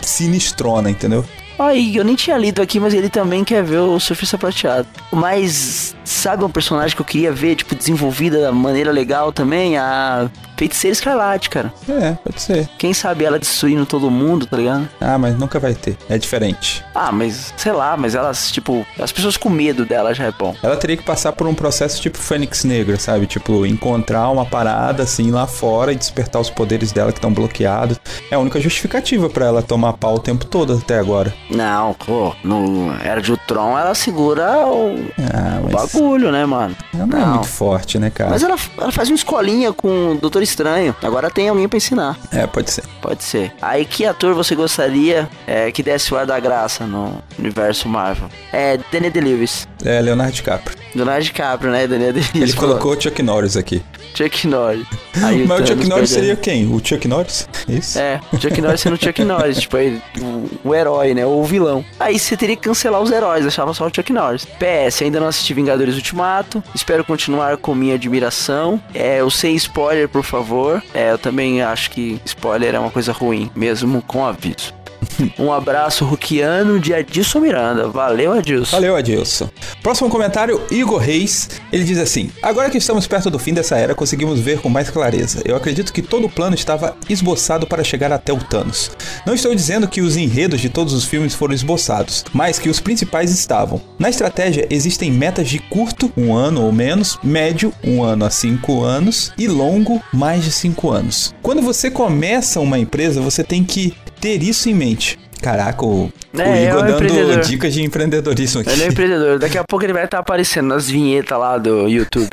[0.00, 1.24] sinistrona, entendeu?
[1.60, 4.88] Aí, eu nem tinha lido aqui, mas ele também quer ver o Surfista Prateado.
[5.12, 9.76] Mas, sabe um personagem que eu queria ver, tipo, desenvolvida da maneira legal também?
[9.76, 11.72] A Feiticeira Escarlate, cara.
[11.88, 12.68] É, pode ser.
[12.78, 14.88] Quem sabe ela destruindo todo mundo, tá ligado?
[15.00, 15.96] Ah, mas nunca vai ter.
[16.08, 16.84] É diferente.
[16.94, 20.56] Ah, mas, sei lá, mas elas, tipo, as pessoas com medo dela já é bom.
[20.62, 23.26] Ela teria que passar por um processo tipo Fênix Negra, sabe?
[23.26, 27.99] Tipo, encontrar uma parada assim lá fora e despertar os poderes dela que estão bloqueados.
[28.30, 31.32] É a única justificativa pra ela tomar pau o tempo todo até agora.
[31.50, 36.76] Não, pô, no Era de Ultron ela segura o, Ah, o mas bagulho, né, mano?
[36.94, 37.28] ela não, é Não.
[37.34, 38.30] muito forte, né, cara?
[38.30, 40.94] Mas ela, ela faz uma escolinha com o Doutor Estranho.
[41.02, 42.18] Agora tem alguém pra ensinar.
[42.32, 42.84] É, pode ser.
[43.00, 43.52] Pode ser.
[43.60, 48.28] Aí, que ator você gostaria é, que desse o ar da graça no universo Marvel?
[48.52, 49.68] É Daniel Day-Lewis.
[49.84, 50.76] É Leonardo DiCaprio.
[50.94, 51.86] Leonardo DiCaprio, né?
[51.86, 52.42] Daniel Day-Lewis.
[52.42, 53.82] Ele colocou o Chuck Norris aqui.
[54.14, 54.86] Chuck Norris.
[55.22, 56.26] Aí Mas o Chuck Norris perdendo.
[56.34, 56.66] seria quem?
[56.66, 57.48] O Chuck Norris?
[57.68, 57.98] Isso?
[57.98, 61.26] É, o Chuck Norris sendo Chuck Norris, tipo, ele, o, o herói, né?
[61.26, 61.84] Ou o vilão.
[61.98, 64.44] Aí você teria que cancelar os heróis, deixava só o Chuck Norris.
[64.44, 66.62] PS, ainda não assisti Vingadores Ultimato.
[66.74, 68.80] Espero continuar com minha admiração.
[68.94, 70.82] É, eu sem spoiler, por favor.
[70.94, 74.79] É, eu também acho que spoiler é uma coisa ruim, mesmo com aviso.
[75.38, 77.88] Um abraço ruquiano de Adilson Miranda.
[77.88, 78.76] Valeu, Adilson.
[78.76, 79.48] Valeu, Adilson.
[79.82, 81.48] Próximo comentário, Igor Reis.
[81.72, 84.90] Ele diz assim: Agora que estamos perto do fim dessa era, conseguimos ver com mais
[84.90, 85.42] clareza.
[85.44, 88.90] Eu acredito que todo o plano estava esboçado para chegar até o Thanos.
[89.26, 92.80] Não estou dizendo que os enredos de todos os filmes foram esboçados, mas que os
[92.80, 93.80] principais estavam.
[93.98, 98.82] Na estratégia existem metas de curto, um ano ou menos, médio, um ano a cinco
[98.82, 101.34] anos, e longo, mais de cinco anos.
[101.42, 105.18] Quando você começa uma empresa, você tem que ter isso em mente.
[105.40, 108.70] Caraca, o, É, o é Igor um dando dicas de empreendedorismo aqui.
[108.70, 109.38] Ele é um empreendedor.
[109.38, 112.28] Daqui a pouco ele vai estar aparecendo nas vinhetas lá do YouTube.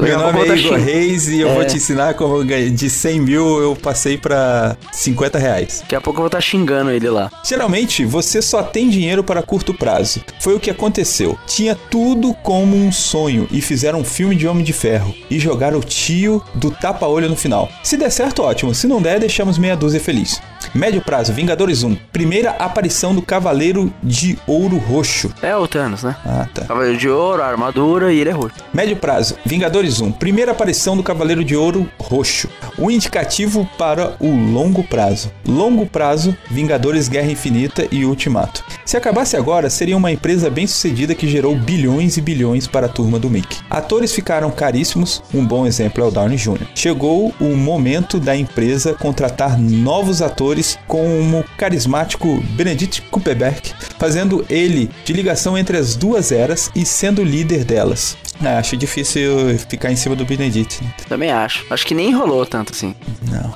[0.00, 1.54] Meu nome é Igor Reis e eu É.
[1.54, 5.78] vou te ensinar como de 100 mil eu passei pra 50 reais.
[5.80, 7.30] Daqui a pouco eu vou estar xingando ele lá.
[7.42, 10.20] Geralmente, você só tem dinheiro para curto prazo.
[10.40, 11.38] Foi o que aconteceu.
[11.46, 15.78] Tinha tudo como um sonho e fizeram um filme de Homem de Ferro e jogaram
[15.78, 17.70] o tio do tapa-olho no final.
[17.82, 18.74] Se der certo, ótimo.
[18.74, 20.40] Se não der, deixamos meia dúzia feliz.
[20.74, 21.94] Médio prazo, Vingadores 1.
[22.12, 25.32] Primeira aparição do Cavaleiro de Ouro Roxo.
[25.40, 26.16] É o Thanos, né?
[26.26, 26.64] Ah, tá.
[26.64, 28.56] Cavaleiro de ouro, armadura e ele é roxo.
[28.72, 30.10] Médio prazo, Vingadores 1.
[30.10, 32.48] Primeira aparição do Cavaleiro de Ouro Roxo.
[32.76, 35.30] Um indicativo para o longo prazo.
[35.46, 38.64] Longo prazo, Vingadores Guerra Infinita e Ultimato.
[38.84, 42.88] Se acabasse agora, seria uma empresa bem sucedida que gerou bilhões e bilhões para a
[42.88, 43.58] turma do Mickey.
[43.70, 46.66] Atores ficaram caríssimos, um bom exemplo é o Downey Jr.
[46.74, 54.90] Chegou o momento da empresa contratar novos atores como o carismático Benedict Cumberbatch, fazendo ele
[55.04, 58.16] de ligação entre as duas eras e sendo o líder delas.
[58.42, 60.82] Ah, acho difícil ficar em cima do Benedict.
[60.82, 60.92] né?
[61.08, 61.64] Também acho.
[61.70, 62.94] Acho que nem rolou tanto assim.
[63.30, 63.54] Não.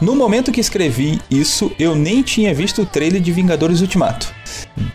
[0.00, 4.32] No momento que escrevi isso, eu nem tinha visto o trailer de Vingadores Ultimato.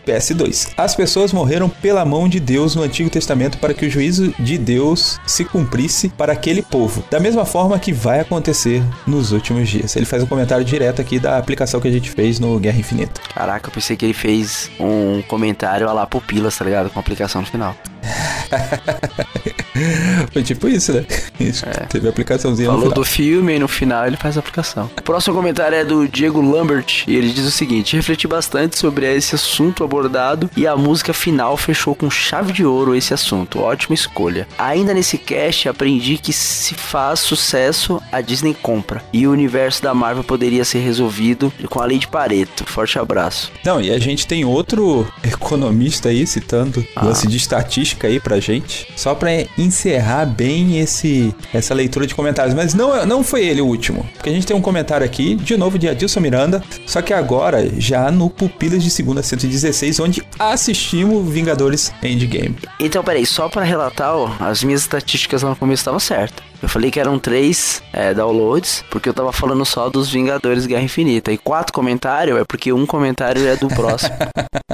[0.06, 0.70] PS2.
[0.78, 4.58] As pessoas morreram pela mão de Deus no Antigo Testamento para que o juízo de
[4.58, 7.04] Deus se cumprisse para aquele povo.
[7.10, 9.96] Da mesma forma que vai acontecer nos últimos dias.
[9.96, 13.22] Ele faz um comentário direto aqui da aplicação que a gente fez no Guerra Infinita.
[13.34, 16.90] Caraca, eu pensei que ele fez um comentário a lá pupilas, tá ligado?
[16.90, 17.76] Com a aplicação no final.
[20.32, 21.06] Foi tipo isso, né?
[21.40, 24.90] Isso, Teve aplicaçãozinha no Falou do filme e no final ele faz a aplicação.
[24.98, 29.12] O próximo comentário é do Diego Lambert e ele diz o seguinte: refleti bastante sobre
[29.14, 33.60] esse assunto abordado e a música final fechou com chave de ouro esse assunto.
[33.60, 34.48] Ótima escolha.
[34.58, 39.94] Ainda nesse cast aprendi que se faz sucesso, a Disney compra e o universo da
[39.94, 42.64] Marvel poderia ser resolvido com a lei de Pareto.
[42.66, 43.52] Forte abraço.
[43.66, 47.06] Não, e a gente tem outro economista aí citando Ah.
[47.06, 52.56] lance de estatística aí pra gente, só pra encerrar bem esse essa leitura de comentários,
[52.56, 55.58] mas não não foi ele o último, porque a gente tem um comentário aqui de
[55.58, 61.32] novo de Adilson Miranda, só que agora já no Pupilas de Segunda 116, onde assistimos
[61.32, 62.56] Vingadores Endgame.
[62.80, 66.53] Então, peraí, só pra relatar, ó, as minhas estatísticas lá no começo estavam certas.
[66.64, 70.84] Eu falei que eram três é, downloads, porque eu tava falando só dos Vingadores Guerra
[70.84, 71.30] Infinita.
[71.30, 74.16] E quatro comentários é porque um comentário é do próximo.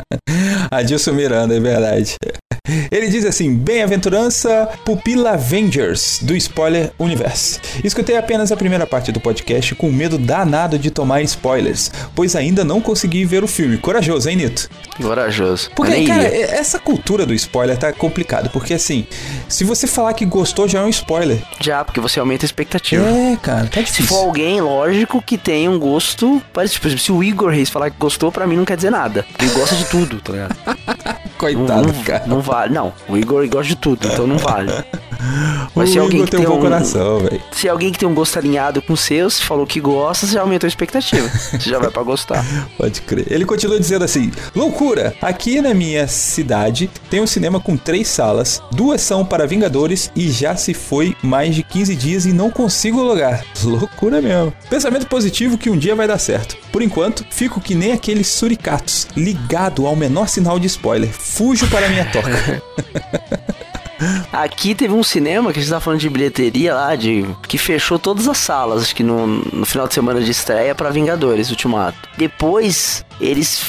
[0.69, 2.15] Adilson Miranda, é verdade.
[2.91, 7.59] Ele diz assim: Bem-aventurança Pupila Avengers do Spoiler Universe.
[7.83, 12.63] Escutei apenas a primeira parte do podcast com medo danado de tomar spoilers, pois ainda
[12.63, 13.77] não consegui ver o filme.
[13.77, 14.69] Corajoso, hein, Nito?
[15.01, 15.71] Corajoso.
[15.75, 16.45] Porque, nem cara, ia.
[16.51, 19.07] essa cultura do spoiler tá complicado, porque assim,
[19.47, 21.41] se você falar que gostou já é um spoiler.
[21.59, 23.03] Já, porque você aumenta a expectativa.
[23.05, 24.05] É, cara, tá Se difícil.
[24.07, 26.81] for alguém, lógico, que tenha um gosto parecido.
[26.81, 29.25] Por exemplo, se o Igor Reis falar que gostou, pra mim não quer dizer nada.
[29.39, 30.55] Ele gosta de tudo, tá ligado?
[31.37, 32.23] Coitado, não, cara.
[32.27, 32.73] não vale.
[32.73, 34.71] Não, o Igor gosta de tudo, então não vale.
[34.71, 34.83] o
[35.73, 37.41] Mas se alguém Igor que tem um tem bom um- coração, velho.
[37.51, 40.33] Se alguém que tem um gosto alinhado com o seu, se falou que gosta, você
[40.33, 41.27] já aumentou a expectativa.
[41.59, 42.45] Você já vai pra gostar.
[42.77, 43.25] Pode crer.
[43.29, 45.15] Ele continua dizendo assim: Loucura!
[45.21, 50.29] Aqui na minha cidade tem um cinema com três salas, duas são para Vingadores e
[50.31, 53.43] já se foi mais de 15 dias e não consigo logar.
[53.63, 54.53] Loucura mesmo.
[54.69, 56.57] Pensamento positivo que um dia vai dar certo.
[56.71, 61.09] Por enquanto, fico que nem aqueles suricatos, ligado ao menor sinal de spoiler.
[61.09, 62.29] Fujo para minha toca.
[64.31, 67.99] Aqui teve um cinema que a gente tava falando de bilheteria lá, de que fechou
[67.99, 71.97] todas as salas, acho que no, no final de semana de estreia pra Vingadores Ultimato.
[72.17, 73.61] Depois eles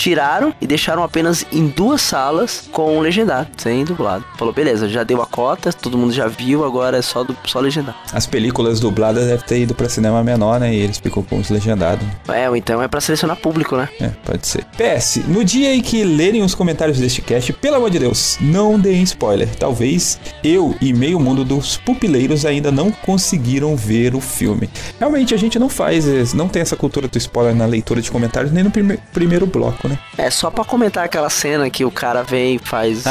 [0.00, 4.24] tiraram e deixaram apenas em duas salas com o legendado, sem dublado.
[4.38, 7.60] Falou, beleza, já deu a cota, todo mundo já viu, agora é só, do, só
[7.60, 7.96] legendado.
[8.12, 10.74] As películas dubladas devem ter ido para cinema menor, né?
[10.74, 12.06] E eles ficam com os legendados.
[12.28, 13.88] É, ou então é pra selecionar público, né?
[14.00, 14.64] É, pode ser.
[14.76, 18.78] PS, no dia em que lerem os comentários deste cast, pelo amor de Deus, não
[18.80, 19.48] deem spoiler.
[19.56, 24.70] Talvez eu e meio mundo dos pupileiros ainda não conseguiram ver o filme.
[24.98, 28.10] Realmente a gente não faz, eh, não tem essa cultura do spoiler na leitura de
[28.10, 29.98] comentários, nem no prime- primeiro bloco, né?
[30.16, 33.04] É só pra comentar aquela cena que o cara vem e faz.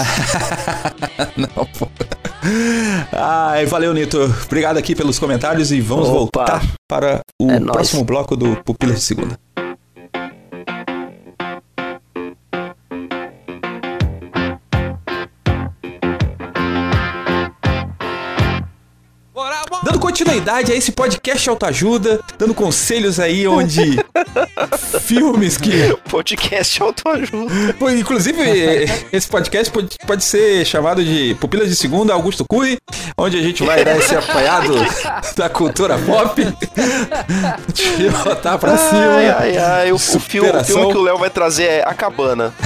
[1.38, 1.88] não, pô.
[3.12, 4.18] Ai, valeu, Nito.
[4.46, 6.18] Obrigado aqui pelos comentários e vamos Opa.
[6.18, 9.38] voltar para o É próximo bloco do Pupilas de Segunda.
[20.20, 24.04] Continuidade a esse podcast autoajuda, dando conselhos aí onde
[25.00, 27.54] filmes que Podcast autoajuda.
[27.98, 28.42] Inclusive,
[29.14, 32.78] esse podcast pode, pode ser chamado de Pupilas de Segunda Augusto Cui,
[33.18, 34.74] onde a gente vai dar esse apanhado
[35.38, 36.46] da cultura pop.
[37.74, 39.16] Te botar pra cima.
[39.16, 39.92] Ai, ai, ai.
[39.94, 42.54] O, o filme, o filme que o Léo vai trazer é A Cabana.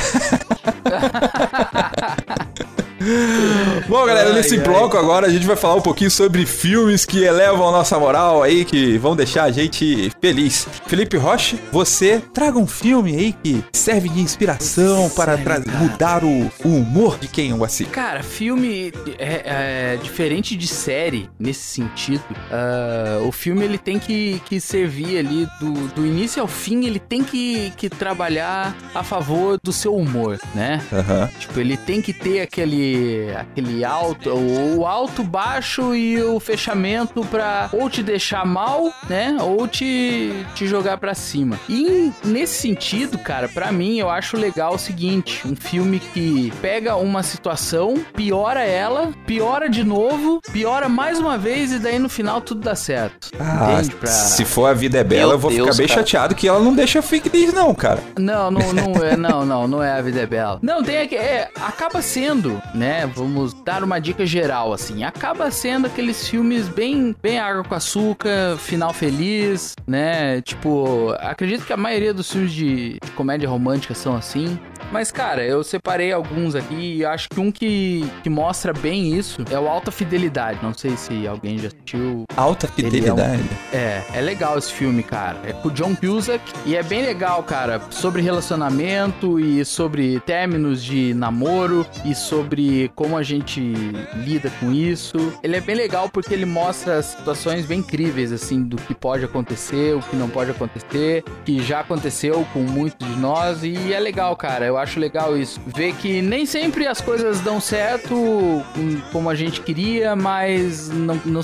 [3.93, 4.61] Bom, galera, Ai, nesse ai.
[4.61, 8.41] bloco agora a gente vai falar um pouquinho sobre filmes que elevam a nossa moral
[8.41, 10.67] aí, que vão deixar a gente feliz.
[10.87, 16.51] Felipe Rocha, você traga um filme aí que serve de inspiração para tra- mudar o,
[16.65, 17.91] o humor de quem o assiste.
[17.91, 22.23] Cara, filme é, é diferente de série nesse sentido.
[22.51, 26.97] ah, o filme ele tem que, que servir ali do, do início ao fim, ele
[26.97, 30.81] tem que, que trabalhar a favor do seu humor, né?
[30.91, 31.29] Aham.
[31.37, 37.69] Tipo, ele tem que ter aquele aquele alto, o, alto, baixo e o fechamento pra
[37.71, 39.37] ou te deixar mal, né?
[39.41, 41.59] Ou te, te jogar pra cima.
[41.69, 46.95] E nesse sentido, cara, pra mim eu acho legal o seguinte, um filme que pega
[46.95, 52.41] uma situação, piora ela, piora de novo, piora mais uma vez e daí no final
[52.41, 53.31] tudo dá certo.
[53.39, 53.81] Ah?
[53.99, 54.07] Pra...
[54.09, 55.99] se for a vida é bela, Meu eu vou Deus, ficar bem cara.
[55.99, 57.99] chateado que ela não deixa fake news, não, cara.
[58.17, 60.59] Não, não, não é, não, não, não é a vida é bela.
[60.61, 63.09] Não, tem aqui, é, acaba sendo, né?
[63.13, 65.03] Vamos dar uma dica geral assim.
[65.03, 70.41] Acaba sendo aqueles filmes bem, bem água com açúcar, final feliz, né?
[70.41, 74.59] Tipo, acredito que a maioria dos filmes de, de comédia romântica são assim.
[74.93, 79.43] Mas, cara, eu separei alguns aqui e acho que um que, que mostra bem isso
[79.49, 80.59] é o Alta Fidelidade.
[80.61, 82.25] Não sei se alguém já assistiu.
[82.37, 83.41] Alta fidelidade.
[83.73, 85.39] É, é legal esse filme, cara.
[85.47, 90.83] É com o John Cusack e é bem legal, cara, sobre relacionamento e sobre términos
[90.83, 93.73] de namoro e sobre como a gente
[94.17, 95.17] lida com isso.
[95.41, 99.95] Ele é bem legal porque ele mostra situações bem incríveis, assim, do que pode acontecer,
[99.95, 104.35] o que não pode acontecer, que já aconteceu com muitos de nós e é legal,
[104.35, 104.65] cara.
[104.65, 105.59] Eu acho legal isso.
[105.65, 111.19] Ver que nem sempre as coisas dão certo hum, como a gente queria, mas não,
[111.25, 111.41] não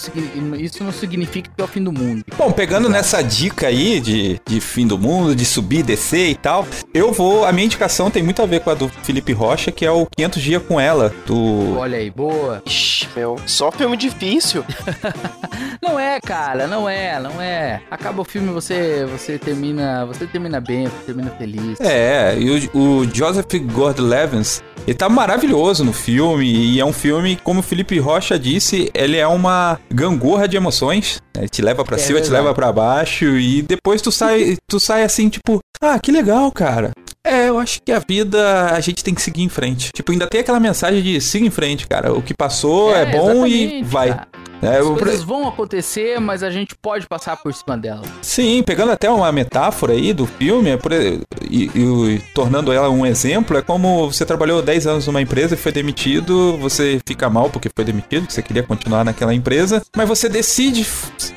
[0.58, 2.24] isso não significa que é o fim do mundo.
[2.38, 6.68] Bom, pegando nessa dica aí de, de fim do mundo, de subir, descer e tal,
[6.94, 7.46] eu vou.
[7.46, 10.06] A minha indicação tem muito a ver com a do Felipe Rocha, que é o
[10.06, 11.78] 500 Dias com Ela, do.
[11.78, 12.62] Olha aí, boa.
[12.66, 14.64] Ixi, meu, só filme difícil.
[15.82, 17.82] Não é, cara, não é, não é.
[17.90, 21.80] Acaba o filme, você você termina, você termina bem, você termina feliz.
[21.80, 27.38] É, e o, o Joseph Gordon-Levitt, ele tá maravilhoso no filme, e é um filme,
[27.44, 31.44] como o Felipe Rocha disse, ele é uma gangorra de emoções, né?
[31.44, 32.44] ele te leva pra É cima, te verdade.
[32.44, 36.92] leva pra baixo, e depois tu sai, tu sai assim, tipo, ah, que legal, cara.
[37.24, 39.92] É, eu acho que a vida a gente tem que seguir em frente.
[39.94, 42.14] Tipo, ainda tem aquela mensagem de siga em frente, cara.
[42.14, 44.10] O que passou é, bom e vai.
[44.10, 44.28] cara.
[44.62, 48.06] É, As eu- coisas vão acontecer, mas a gente pode passar por cima delas.
[48.22, 53.06] Sim, pegando até uma metáfora aí do filme, é por- e, e tornando ela um
[53.06, 57.50] exemplo, é como você trabalhou 10 anos numa empresa e foi demitido, você fica mal
[57.50, 60.86] porque foi demitido, que você queria continuar naquela empresa, mas você decide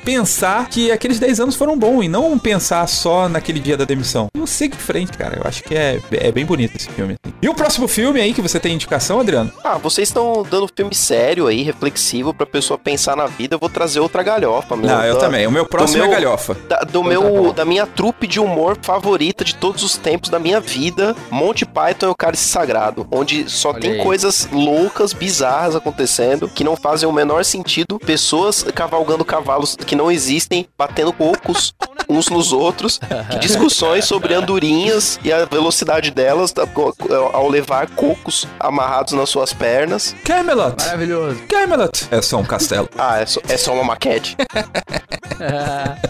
[0.03, 4.27] pensar que aqueles 10 anos foram bons e não pensar só naquele dia da demissão.
[4.35, 5.37] Não siga em frente, cara.
[5.41, 7.15] Eu acho que é, é bem bonito esse filme.
[7.23, 7.33] assim.
[7.41, 9.51] E o próximo filme aí que você tem indicação, Adriano?
[9.63, 13.55] Ah, vocês estão dando filme sério aí, reflexivo, pra pessoa pensar na vida.
[13.55, 14.87] Eu vou trazer outra galhofa, meu.
[14.87, 15.47] Não, eu Da- também.
[15.47, 16.55] O meu próximo meu- é galhofa.
[16.67, 20.59] Da, do meu, da minha trupe de humor favorita de todos os tempos da minha
[20.59, 24.03] vida, Monty Python e o Cálice Sagrado, onde só Olha tem aí.
[24.03, 30.11] coisas loucas, bizarras acontecendo, que não fazem o menor sentido, pessoas cavalgando cavalos que não
[30.11, 31.73] existem, batendo cocos
[32.09, 32.99] uns nos outros,
[33.39, 36.53] discussões sobre andorinhas e a velocidade delas
[37.33, 40.15] ao levar cocos amarrados nas suas pernas.
[40.23, 40.75] Camelot!
[40.83, 41.41] Maravilhoso.
[41.49, 42.07] Camelot!
[42.11, 42.89] É só um castelo.
[43.05, 44.37] Ah, é só, é só uma maquete.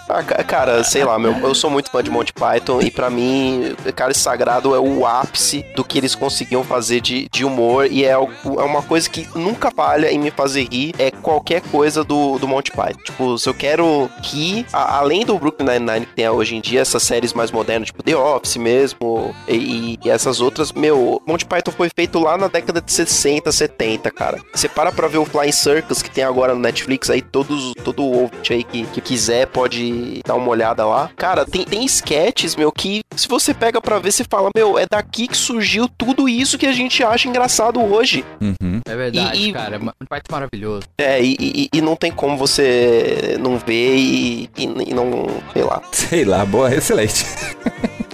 [0.10, 3.10] Ah, ca- cara, sei lá, meu, eu sou muito fã de Monty Python e pra
[3.10, 8.04] mim, Cálice Sagrado é o ápice do que eles conseguiam fazer de, de humor e
[8.06, 12.38] é, é uma coisa que nunca falha em me fazer rir, é qualquer coisa do,
[12.38, 13.00] do Monty Python.
[13.04, 16.82] Tipo, se eu quero rir, a- além do Brooklyn Nine-Nine que tem hoje em dia,
[16.82, 21.72] essas séries mais modernas, tipo The Office mesmo e, e essas outras, meu, Monty Python
[21.72, 24.40] foi feito lá na década de 60, 70, cara.
[24.54, 28.04] Você para pra ver o Flying Circus que tem agora no Netflix aí, todos, todo
[28.04, 31.10] ouvinte aí que, que quiser pode dar uma olhada lá.
[31.16, 34.86] Cara, tem, tem sketches, meu, que se você pega pra ver, você fala, meu, é
[34.90, 38.24] daqui que surgiu tudo isso que a gente acha engraçado hoje.
[38.42, 38.80] Uhum.
[38.88, 39.78] É verdade, E- e- cara.
[39.80, 40.84] Um Python maravilhoso.
[40.98, 45.64] É, e, e- e não tem como você não ver e, e- e não, sei
[45.64, 45.82] lá.
[45.92, 47.26] Sei lá, boa, excelente.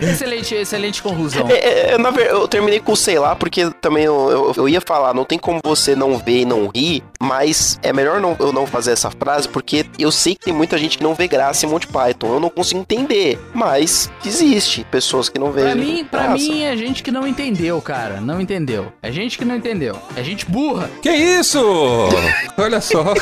[0.00, 1.48] excelente, excelente conclusão.
[1.48, 4.80] É, é, na ver- eu terminei com sei lá, porque também eu, eu, eu ia
[4.80, 8.52] falar, não tem como você não ver e não rir, mas é melhor não, eu
[8.52, 11.64] não fazer essa frase, porque eu sei que tem muita gente que não vê graça
[11.64, 12.34] em Monty Python.
[12.34, 15.66] Eu não consigo entender, mas existe pessoas que não veem.
[15.66, 16.34] Pra mim, pra graça.
[16.36, 18.20] mim é gente que não entendeu, cara.
[18.20, 18.92] Não entendeu.
[19.02, 19.98] É gente que não entendeu.
[20.16, 20.90] É gente burra.
[21.02, 21.60] Que isso?
[22.58, 23.14] Olha só.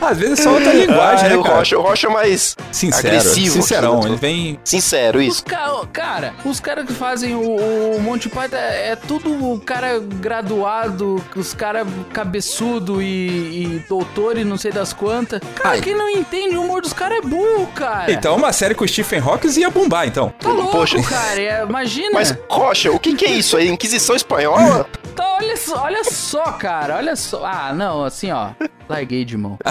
[0.00, 1.56] Às vezes é só outra linguagem, Ah, né, o cara?
[1.56, 4.00] Rocha, o Rocha é mais Sincero, agressivo sincerão.
[4.00, 4.06] né?
[4.08, 4.60] Ele vem...
[4.64, 5.44] sincero, Os isso.
[5.44, 5.68] ca...
[5.92, 11.22] Cara, os caras que fazem o, o Monty Python é, é tudo o cara graduado,
[11.36, 11.67] os caras
[12.12, 15.40] cabeçudo e, e doutor e não sei das quantas.
[15.54, 15.80] Cara, Ai.
[15.80, 18.10] quem não entende o humor dos caras é burro, cara.
[18.10, 20.32] Então uma série com o Stephen Hawking ia bombar, então.
[20.38, 21.02] Tá louco, Poxa.
[21.02, 21.40] cara.
[21.40, 22.10] é- imagina.
[22.12, 23.68] Mas, Rocha, o que, que é isso aí?
[23.68, 24.86] Inquisição Espanhola?
[25.14, 26.96] Tá, olha só, olha só, cara.
[26.96, 27.44] Olha só.
[27.44, 28.50] Ah, não, assim, ó.
[28.88, 29.58] Larguei de mão.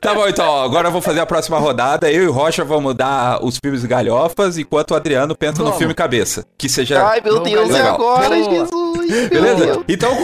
[0.00, 2.10] Tá bom, então, agora eu vou fazer a próxima rodada.
[2.10, 5.78] Eu e o Rocha vamos dar os filmes galhofas, enquanto o Adriano pensa no Vamos.
[5.78, 6.44] filme cabeça.
[6.56, 7.04] Que seja.
[7.06, 7.94] Ai, meu Deus, legal.
[7.94, 8.50] agora, Boa.
[8.50, 8.87] Jesus?
[9.28, 9.80] Beleza?
[9.88, 10.16] Então,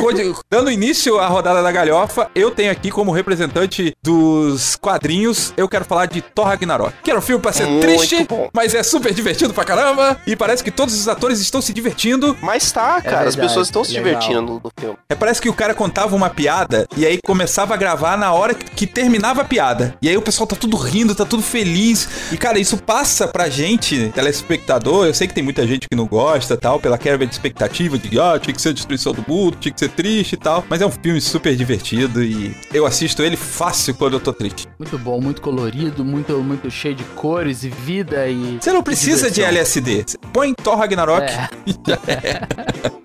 [0.51, 5.85] dando início à rodada da galhofa, eu tenho aqui como representante dos quadrinhos, eu quero
[5.85, 6.95] falar de Thor Ragnarok.
[7.03, 8.49] Que era um filme pra ser Muito triste, bom.
[8.53, 10.19] mas é super divertido pra caramba.
[10.27, 12.37] E parece que todos os atores estão se divertindo.
[12.43, 14.05] Mas tá, cara, as verdade, pessoas estão se legal.
[14.21, 14.97] divertindo no, no filme.
[15.09, 18.55] É, parece que o cara contava uma piada e aí começava a gravar na hora
[18.55, 19.97] que, que terminava a piada.
[20.01, 22.09] E aí o pessoal tá tudo rindo, tá tudo feliz.
[22.33, 25.07] E, cara, isso passa pra gente, telespectador.
[25.07, 28.19] Eu sei que tem muita gente que não gosta tal, pela quebra de expectativa de,
[28.21, 30.65] ah, tinha que ser a destruição do mundo, tinha que ser triste e tal.
[30.69, 34.67] Mas é um filme super divertido e eu assisto ele fácil quando eu tô triste.
[34.79, 38.59] Muito bom, muito colorido, muito, muito cheio de cores e vida e.
[38.61, 39.45] Você não precisa de.
[39.45, 40.07] LSD.
[40.33, 41.27] Põe Thor Ragnarok.
[41.27, 41.49] É.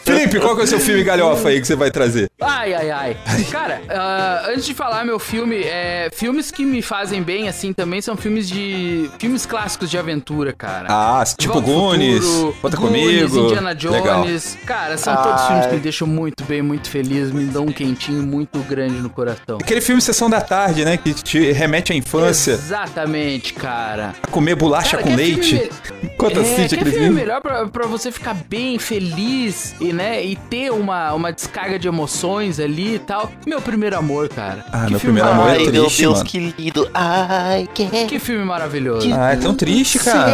[0.02, 2.30] Felipe, qual que é o seu filme galhofa aí que você vai trazer?
[2.40, 3.16] Ai, ai, ai.
[3.50, 8.00] Cara, ah, antes de falar meu filme, é, filmes que me fazem bem, assim, também
[8.00, 9.10] são filmes de.
[9.18, 10.86] filmes clássicos de aventura, cara.
[10.88, 13.46] Ah, tipo Goonies, Futuro, Conta Goonies, Comigo.
[13.46, 14.13] Indiana Legal.
[14.22, 14.58] Jones.
[14.66, 18.22] Cara, são todos filmes que me deixam muito bem, muito feliz, me dão um quentinho
[18.22, 19.58] muito grande no coração.
[19.60, 20.96] Aquele filme Sessão da Tarde, né?
[20.96, 24.14] Que te remete à infância, Exatamente, cara.
[24.22, 25.56] a comer bolacha Cara, com leite.
[25.58, 25.70] filme
[26.02, 27.20] Enquanto é, assiste que aquele filme filme.
[27.20, 31.88] melhor pra, pra você ficar bem, feliz e, né, e ter uma, uma descarga de
[31.88, 33.30] emoções ali e tal.
[33.46, 34.64] Meu primeiro amor, cara.
[34.72, 35.72] Ah, que meu filme primeiro amor é maravilhoso.
[35.72, 36.24] meu triste, Deus, mano.
[36.30, 36.90] que lindo.
[36.94, 39.08] Ai, que Que filme maravilhoso.
[39.14, 40.32] Ah, é tão triste, cara.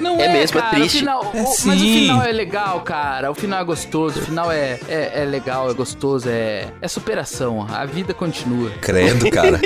[0.00, 0.96] Não É é, mesmo, é cara, triste.
[0.96, 1.72] O final, É o- mas sim.
[1.74, 3.09] o final é legal, cara.
[3.30, 4.20] O final é gostoso.
[4.20, 7.66] O final é, é, é legal, é gostoso, é, é superação.
[7.68, 8.70] A vida continua.
[8.80, 9.60] Credo, cara.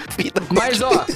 [0.50, 1.06] Mas, ó.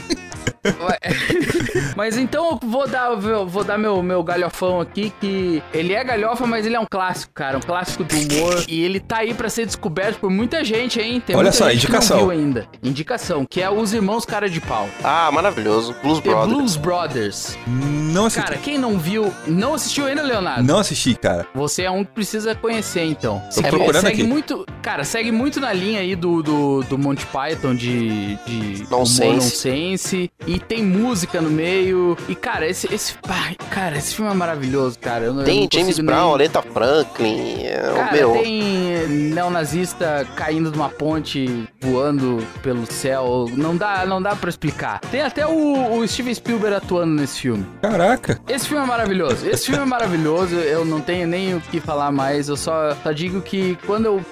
[1.96, 6.02] mas então eu vou dar, eu vou dar meu, meu galhofão aqui, que ele é
[6.04, 7.58] galhofa, mas ele é um clássico, cara.
[7.58, 8.64] Um clássico do humor.
[8.68, 11.22] e ele tá aí pra ser descoberto por muita gente, hein?
[11.24, 12.18] Tem Olha só, indicação.
[12.18, 12.66] não viu ainda.
[12.82, 14.88] Indicação, que é Os Irmãos Cara de Pau.
[15.02, 15.94] Ah, maravilhoso.
[16.02, 16.52] Blues The Brothers.
[16.56, 17.58] Blues Brothers.
[17.66, 18.46] Não assisti.
[18.48, 20.62] Cara, quem não viu, não assistiu ainda, Leonardo?
[20.62, 21.46] Não assisti, cara.
[21.54, 23.42] Você é um que precisa conhecer, então.
[23.54, 24.28] Tô É, procurando segue aqui.
[24.30, 29.22] muito, cara, segue muito na linha aí do, do, do Monty Python de, de Nonsense.
[29.22, 30.30] humor nonsense.
[30.46, 32.16] E tem música no meio.
[32.28, 35.24] E, cara, esse, esse, ai, cara, esse filme é maravilhoso, cara.
[35.24, 37.62] Eu, eu Tem não James consigo Brown, nem- Aretha Franklin.
[37.64, 38.32] é, Cara, meu.
[38.32, 39.06] tem
[39.44, 43.46] neonazista caindo de uma ponte, voando pelo céu.
[43.52, 45.00] Não dá, não dá pra explicar.
[45.10, 47.66] Tem até o, o Steven Spielberg atuando nesse filme.
[47.82, 48.40] Caraca.
[48.48, 49.46] Esse filme é maravilhoso.
[49.48, 50.54] Esse filme é maravilhoso.
[50.56, 52.48] Eu não tenho nem o que falar mais.
[52.48, 54.24] Eu só, só digo que quando eu.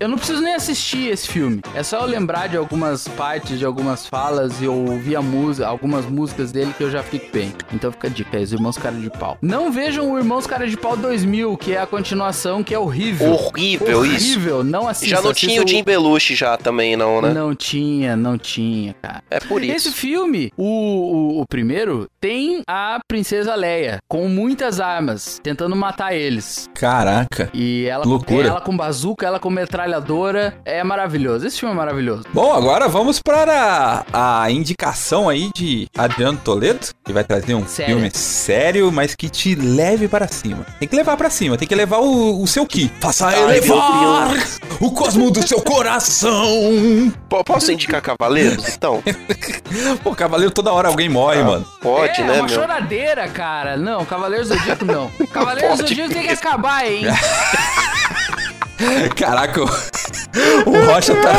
[0.00, 1.60] Eu não preciso nem assistir esse filme.
[1.74, 5.63] É só eu lembrar de algumas partes, de algumas falas e eu ouvir a música,
[5.64, 7.52] algumas músicas dele que eu já fico bem.
[7.72, 9.38] Então fica a dica aí, os Irmãos Cara de Pau.
[9.40, 13.32] Não vejam o Irmãos Cara de Pau 2000, que é a continuação, que é horrível.
[13.32, 14.38] Horrível, isso.
[14.38, 15.16] Horrível, não assista.
[15.16, 17.32] Já não tinha o assista Jim Belushi já também, não, né?
[17.32, 19.22] Não tinha, não tinha, cara.
[19.30, 19.96] É por Esse isso.
[19.96, 26.68] filme, o, o, o primeiro, tem a princesa Leia com muitas armas, tentando matar eles.
[26.74, 27.50] Caraca.
[27.52, 28.48] E ela, Loucura.
[28.48, 30.56] ela com bazuca, ela com metralhadora.
[30.64, 31.46] É maravilhoso.
[31.46, 32.24] Esse filme é maravilhoso.
[32.32, 37.64] Bom, agora vamos para a, a indicação aí de Adriano Toledo, que vai trazer um
[37.64, 37.94] Sério.
[37.94, 40.66] filme sério, mas que te leve para cima.
[40.80, 42.90] Tem que levar para cima, tem que levar o, o seu ki.
[43.00, 44.32] Faça Ai, elevar
[44.80, 47.12] o cosmo do seu coração.
[47.28, 49.00] Po- Posso indicar Cavaleiros, então?
[50.02, 51.64] Pô, Cavaleiro, toda hora alguém morre, mano.
[51.80, 52.48] Pode, é né, uma meu?
[52.48, 53.76] choradeira, cara.
[53.76, 55.08] Não, Cavaleiros do Zodíaco não.
[55.32, 57.04] Cavaleiros do Zodíaco tem que acabar, hein?
[59.16, 59.66] Caraca, o,
[60.86, 61.32] Rocha tá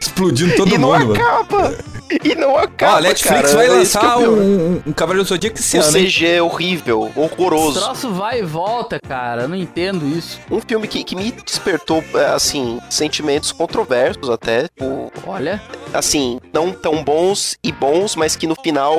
[0.00, 1.76] explodindo todo e não mundo, mano.
[2.22, 3.56] E não Ó, acaba, a Netflix cara.
[3.56, 6.04] vai é que lançar é um, um Cavaleiro do Zodíaco esse O ano, hein?
[6.06, 7.80] CG é horrível, O horroroso.
[7.80, 9.42] troço vai e volta, cara.
[9.42, 10.38] Eu não entendo isso.
[10.50, 14.64] Um filme que, que me despertou, é, assim, sentimentos controversos até.
[14.68, 15.60] Tipo, Olha,
[15.92, 18.96] assim, não tão bons e bons, mas que no final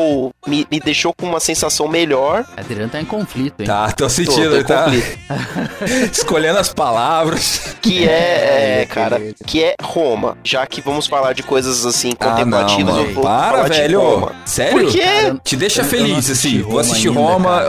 [0.48, 2.46] me, me deixou com uma sensação melhor.
[2.58, 3.68] Adriano tá em conflito, hein?
[3.68, 4.86] Tá, tô Tô- sentindo, tô em ele tá
[6.12, 7.76] escolhendo as palavras.
[7.82, 10.38] Que é, é, É, cara, que é Roma.
[10.44, 12.66] Já que vamos falar de coisas assim Ah, não,
[13.22, 14.32] Para, velho.
[14.46, 14.84] Sério?
[14.84, 15.34] Por quê?
[15.44, 16.62] Te deixa Eu- feliz, assim.
[16.62, 17.62] Vou assistir Roma.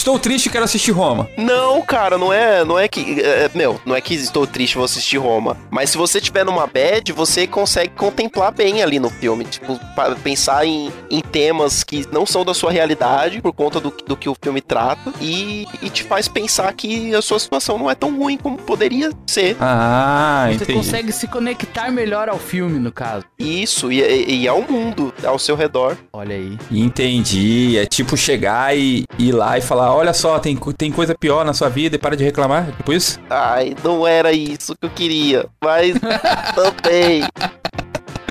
[0.00, 1.28] Estou triste e quero assistir Roma.
[1.36, 4.86] Não, cara, não é, não é que, é, meu, não é que estou triste vou
[4.86, 9.44] assistir Roma, mas se você tiver numa bad, você consegue contemplar bem ali no filme,
[9.44, 9.78] tipo,
[10.22, 14.26] pensar em, em temas que não são da sua realidade por conta do, do que
[14.26, 18.16] o filme trata e, e te faz pensar que a sua situação não é tão
[18.16, 19.54] ruim como poderia ser.
[19.60, 20.72] Ah, Você entendi.
[20.72, 23.26] consegue se conectar melhor ao filme, no caso.
[23.38, 25.98] Isso, e, e, e ao mundo ao seu redor.
[26.10, 26.56] Olha aí.
[26.70, 27.76] Entendi.
[27.76, 31.52] É tipo chegar e ir lá e falar: olha só, tem, tem coisa pior na
[31.52, 32.66] sua vida e para de reclamar.
[32.76, 33.20] Tipo isso?
[33.28, 35.94] Ai, não era isso que eu queria, mas
[36.54, 37.24] também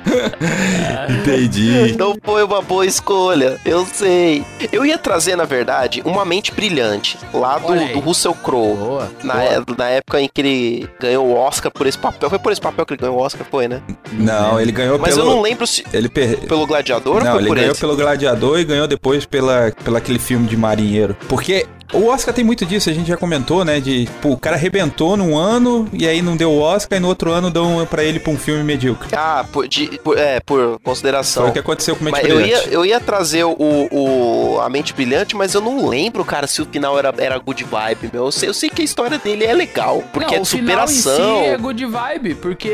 [1.09, 1.95] Entendi.
[1.97, 4.43] não foi uma boa escolha, eu sei.
[4.71, 8.75] Eu ia trazer, na verdade, uma mente brilhante, lá do, do Russell Crowe.
[8.75, 9.11] Boa.
[9.23, 9.65] Na, boa.
[9.77, 12.29] na época em que ele ganhou o Oscar por esse papel.
[12.29, 13.81] Foi por esse papel que ele ganhou o Oscar, foi, né?
[14.13, 15.27] Não, ele ganhou Mas pelo.
[15.27, 16.39] eu não lembro se Ele per...
[16.47, 17.79] pelo Gladiador ou Não, foi ele por ganhou esse?
[17.81, 21.15] pelo Gladiador e ganhou depois pela, pela aquele filme de marinheiro.
[21.27, 23.79] Porque O Oscar tem muito disso, a gente já comentou, né?
[23.79, 27.07] De, pô, o cara arrebentou num ano e aí não deu o Oscar e no
[27.07, 29.09] outro ano dão pra ele pra um filme medíocre.
[29.13, 31.43] Ah, por, de- por- é, por consideração.
[31.43, 32.67] Foi o que aconteceu com o Mente Mas eu Brilhante.
[32.67, 36.61] ia, eu ia trazer o, o- a mente brilhante, mas eu não lembro, cara, se
[36.61, 38.25] o final era, era good vibe, meu.
[38.25, 40.49] Eu sei, eu sei que a história dele é legal, porque Não, é o de
[40.49, 41.39] final em superação.
[41.43, 42.67] si é good vibe, porque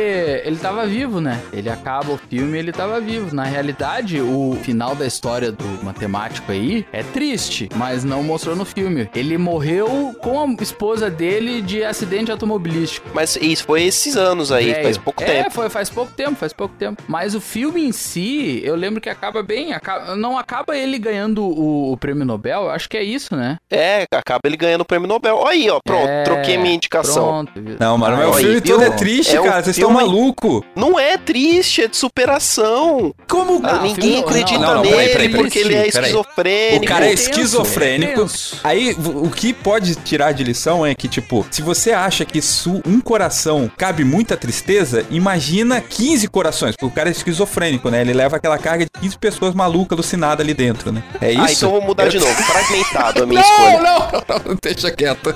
[0.43, 1.39] ele tava vivo, né?
[1.53, 3.33] Ele acaba o filme e ele tava vivo.
[3.33, 8.65] Na realidade, o final da história do matemático aí é triste, mas não mostrou no
[8.65, 9.04] filme.
[9.13, 13.09] Ele morreu com a esposa dele de acidente automobilístico.
[13.13, 15.51] Mas isso foi esses anos aí, faz pouco é, tempo.
[15.51, 17.03] foi faz pouco tempo, faz pouco tempo.
[17.07, 19.73] Mas o filme em si, eu lembro que acaba bem.
[19.73, 23.57] acaba- não acaba ele ganhando o, o prêmio Nobel, eu acho que é isso, né?
[23.69, 25.35] É, acaba ele ganhando o prêmio Nobel.
[25.37, 27.45] Olha aí, ó, pronto, É, troquei minha indicação.
[27.45, 27.51] Pronto.
[27.79, 28.75] Não, mano, mas o Aí, filme viu?
[28.75, 29.63] todo é triste, É cara.
[29.63, 30.61] Vocês estão filme- malucos.
[30.75, 33.13] Não é triste, é de superação.
[33.27, 33.61] Como?
[33.65, 36.13] Ah, o Ninguém filme- acredita não, não, nele peraí, peraí, porque ele é peraí.
[36.13, 36.85] O esquizofrênico.
[36.85, 38.21] cara é esquizofrênico.
[38.21, 38.25] é.
[38.63, 42.81] Aí, o que pode tirar de lição é que, tipo, se você acha que su-
[42.85, 48.01] um coração cabe muita tristeza, imagina 15 corações, porque o cara é esquizofrênico, né?
[48.01, 51.03] Ele leva aquela carga de 15 pessoas malucas, alucinadas ali dentro, né?
[51.21, 51.41] É isso?
[51.43, 52.33] Ah, então vou mudar de novo.
[52.43, 53.81] Fragmentado a minha Não, escolha.
[53.81, 55.35] não, não, não, deixa quieto.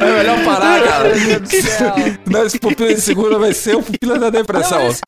[0.00, 1.14] é melhor parar, cara.
[1.14, 1.94] Meu Deus do céu.
[2.26, 4.78] Não, esse pupila de segunda vai ser o pupila da depressão.
[4.82, 5.02] Não, esse-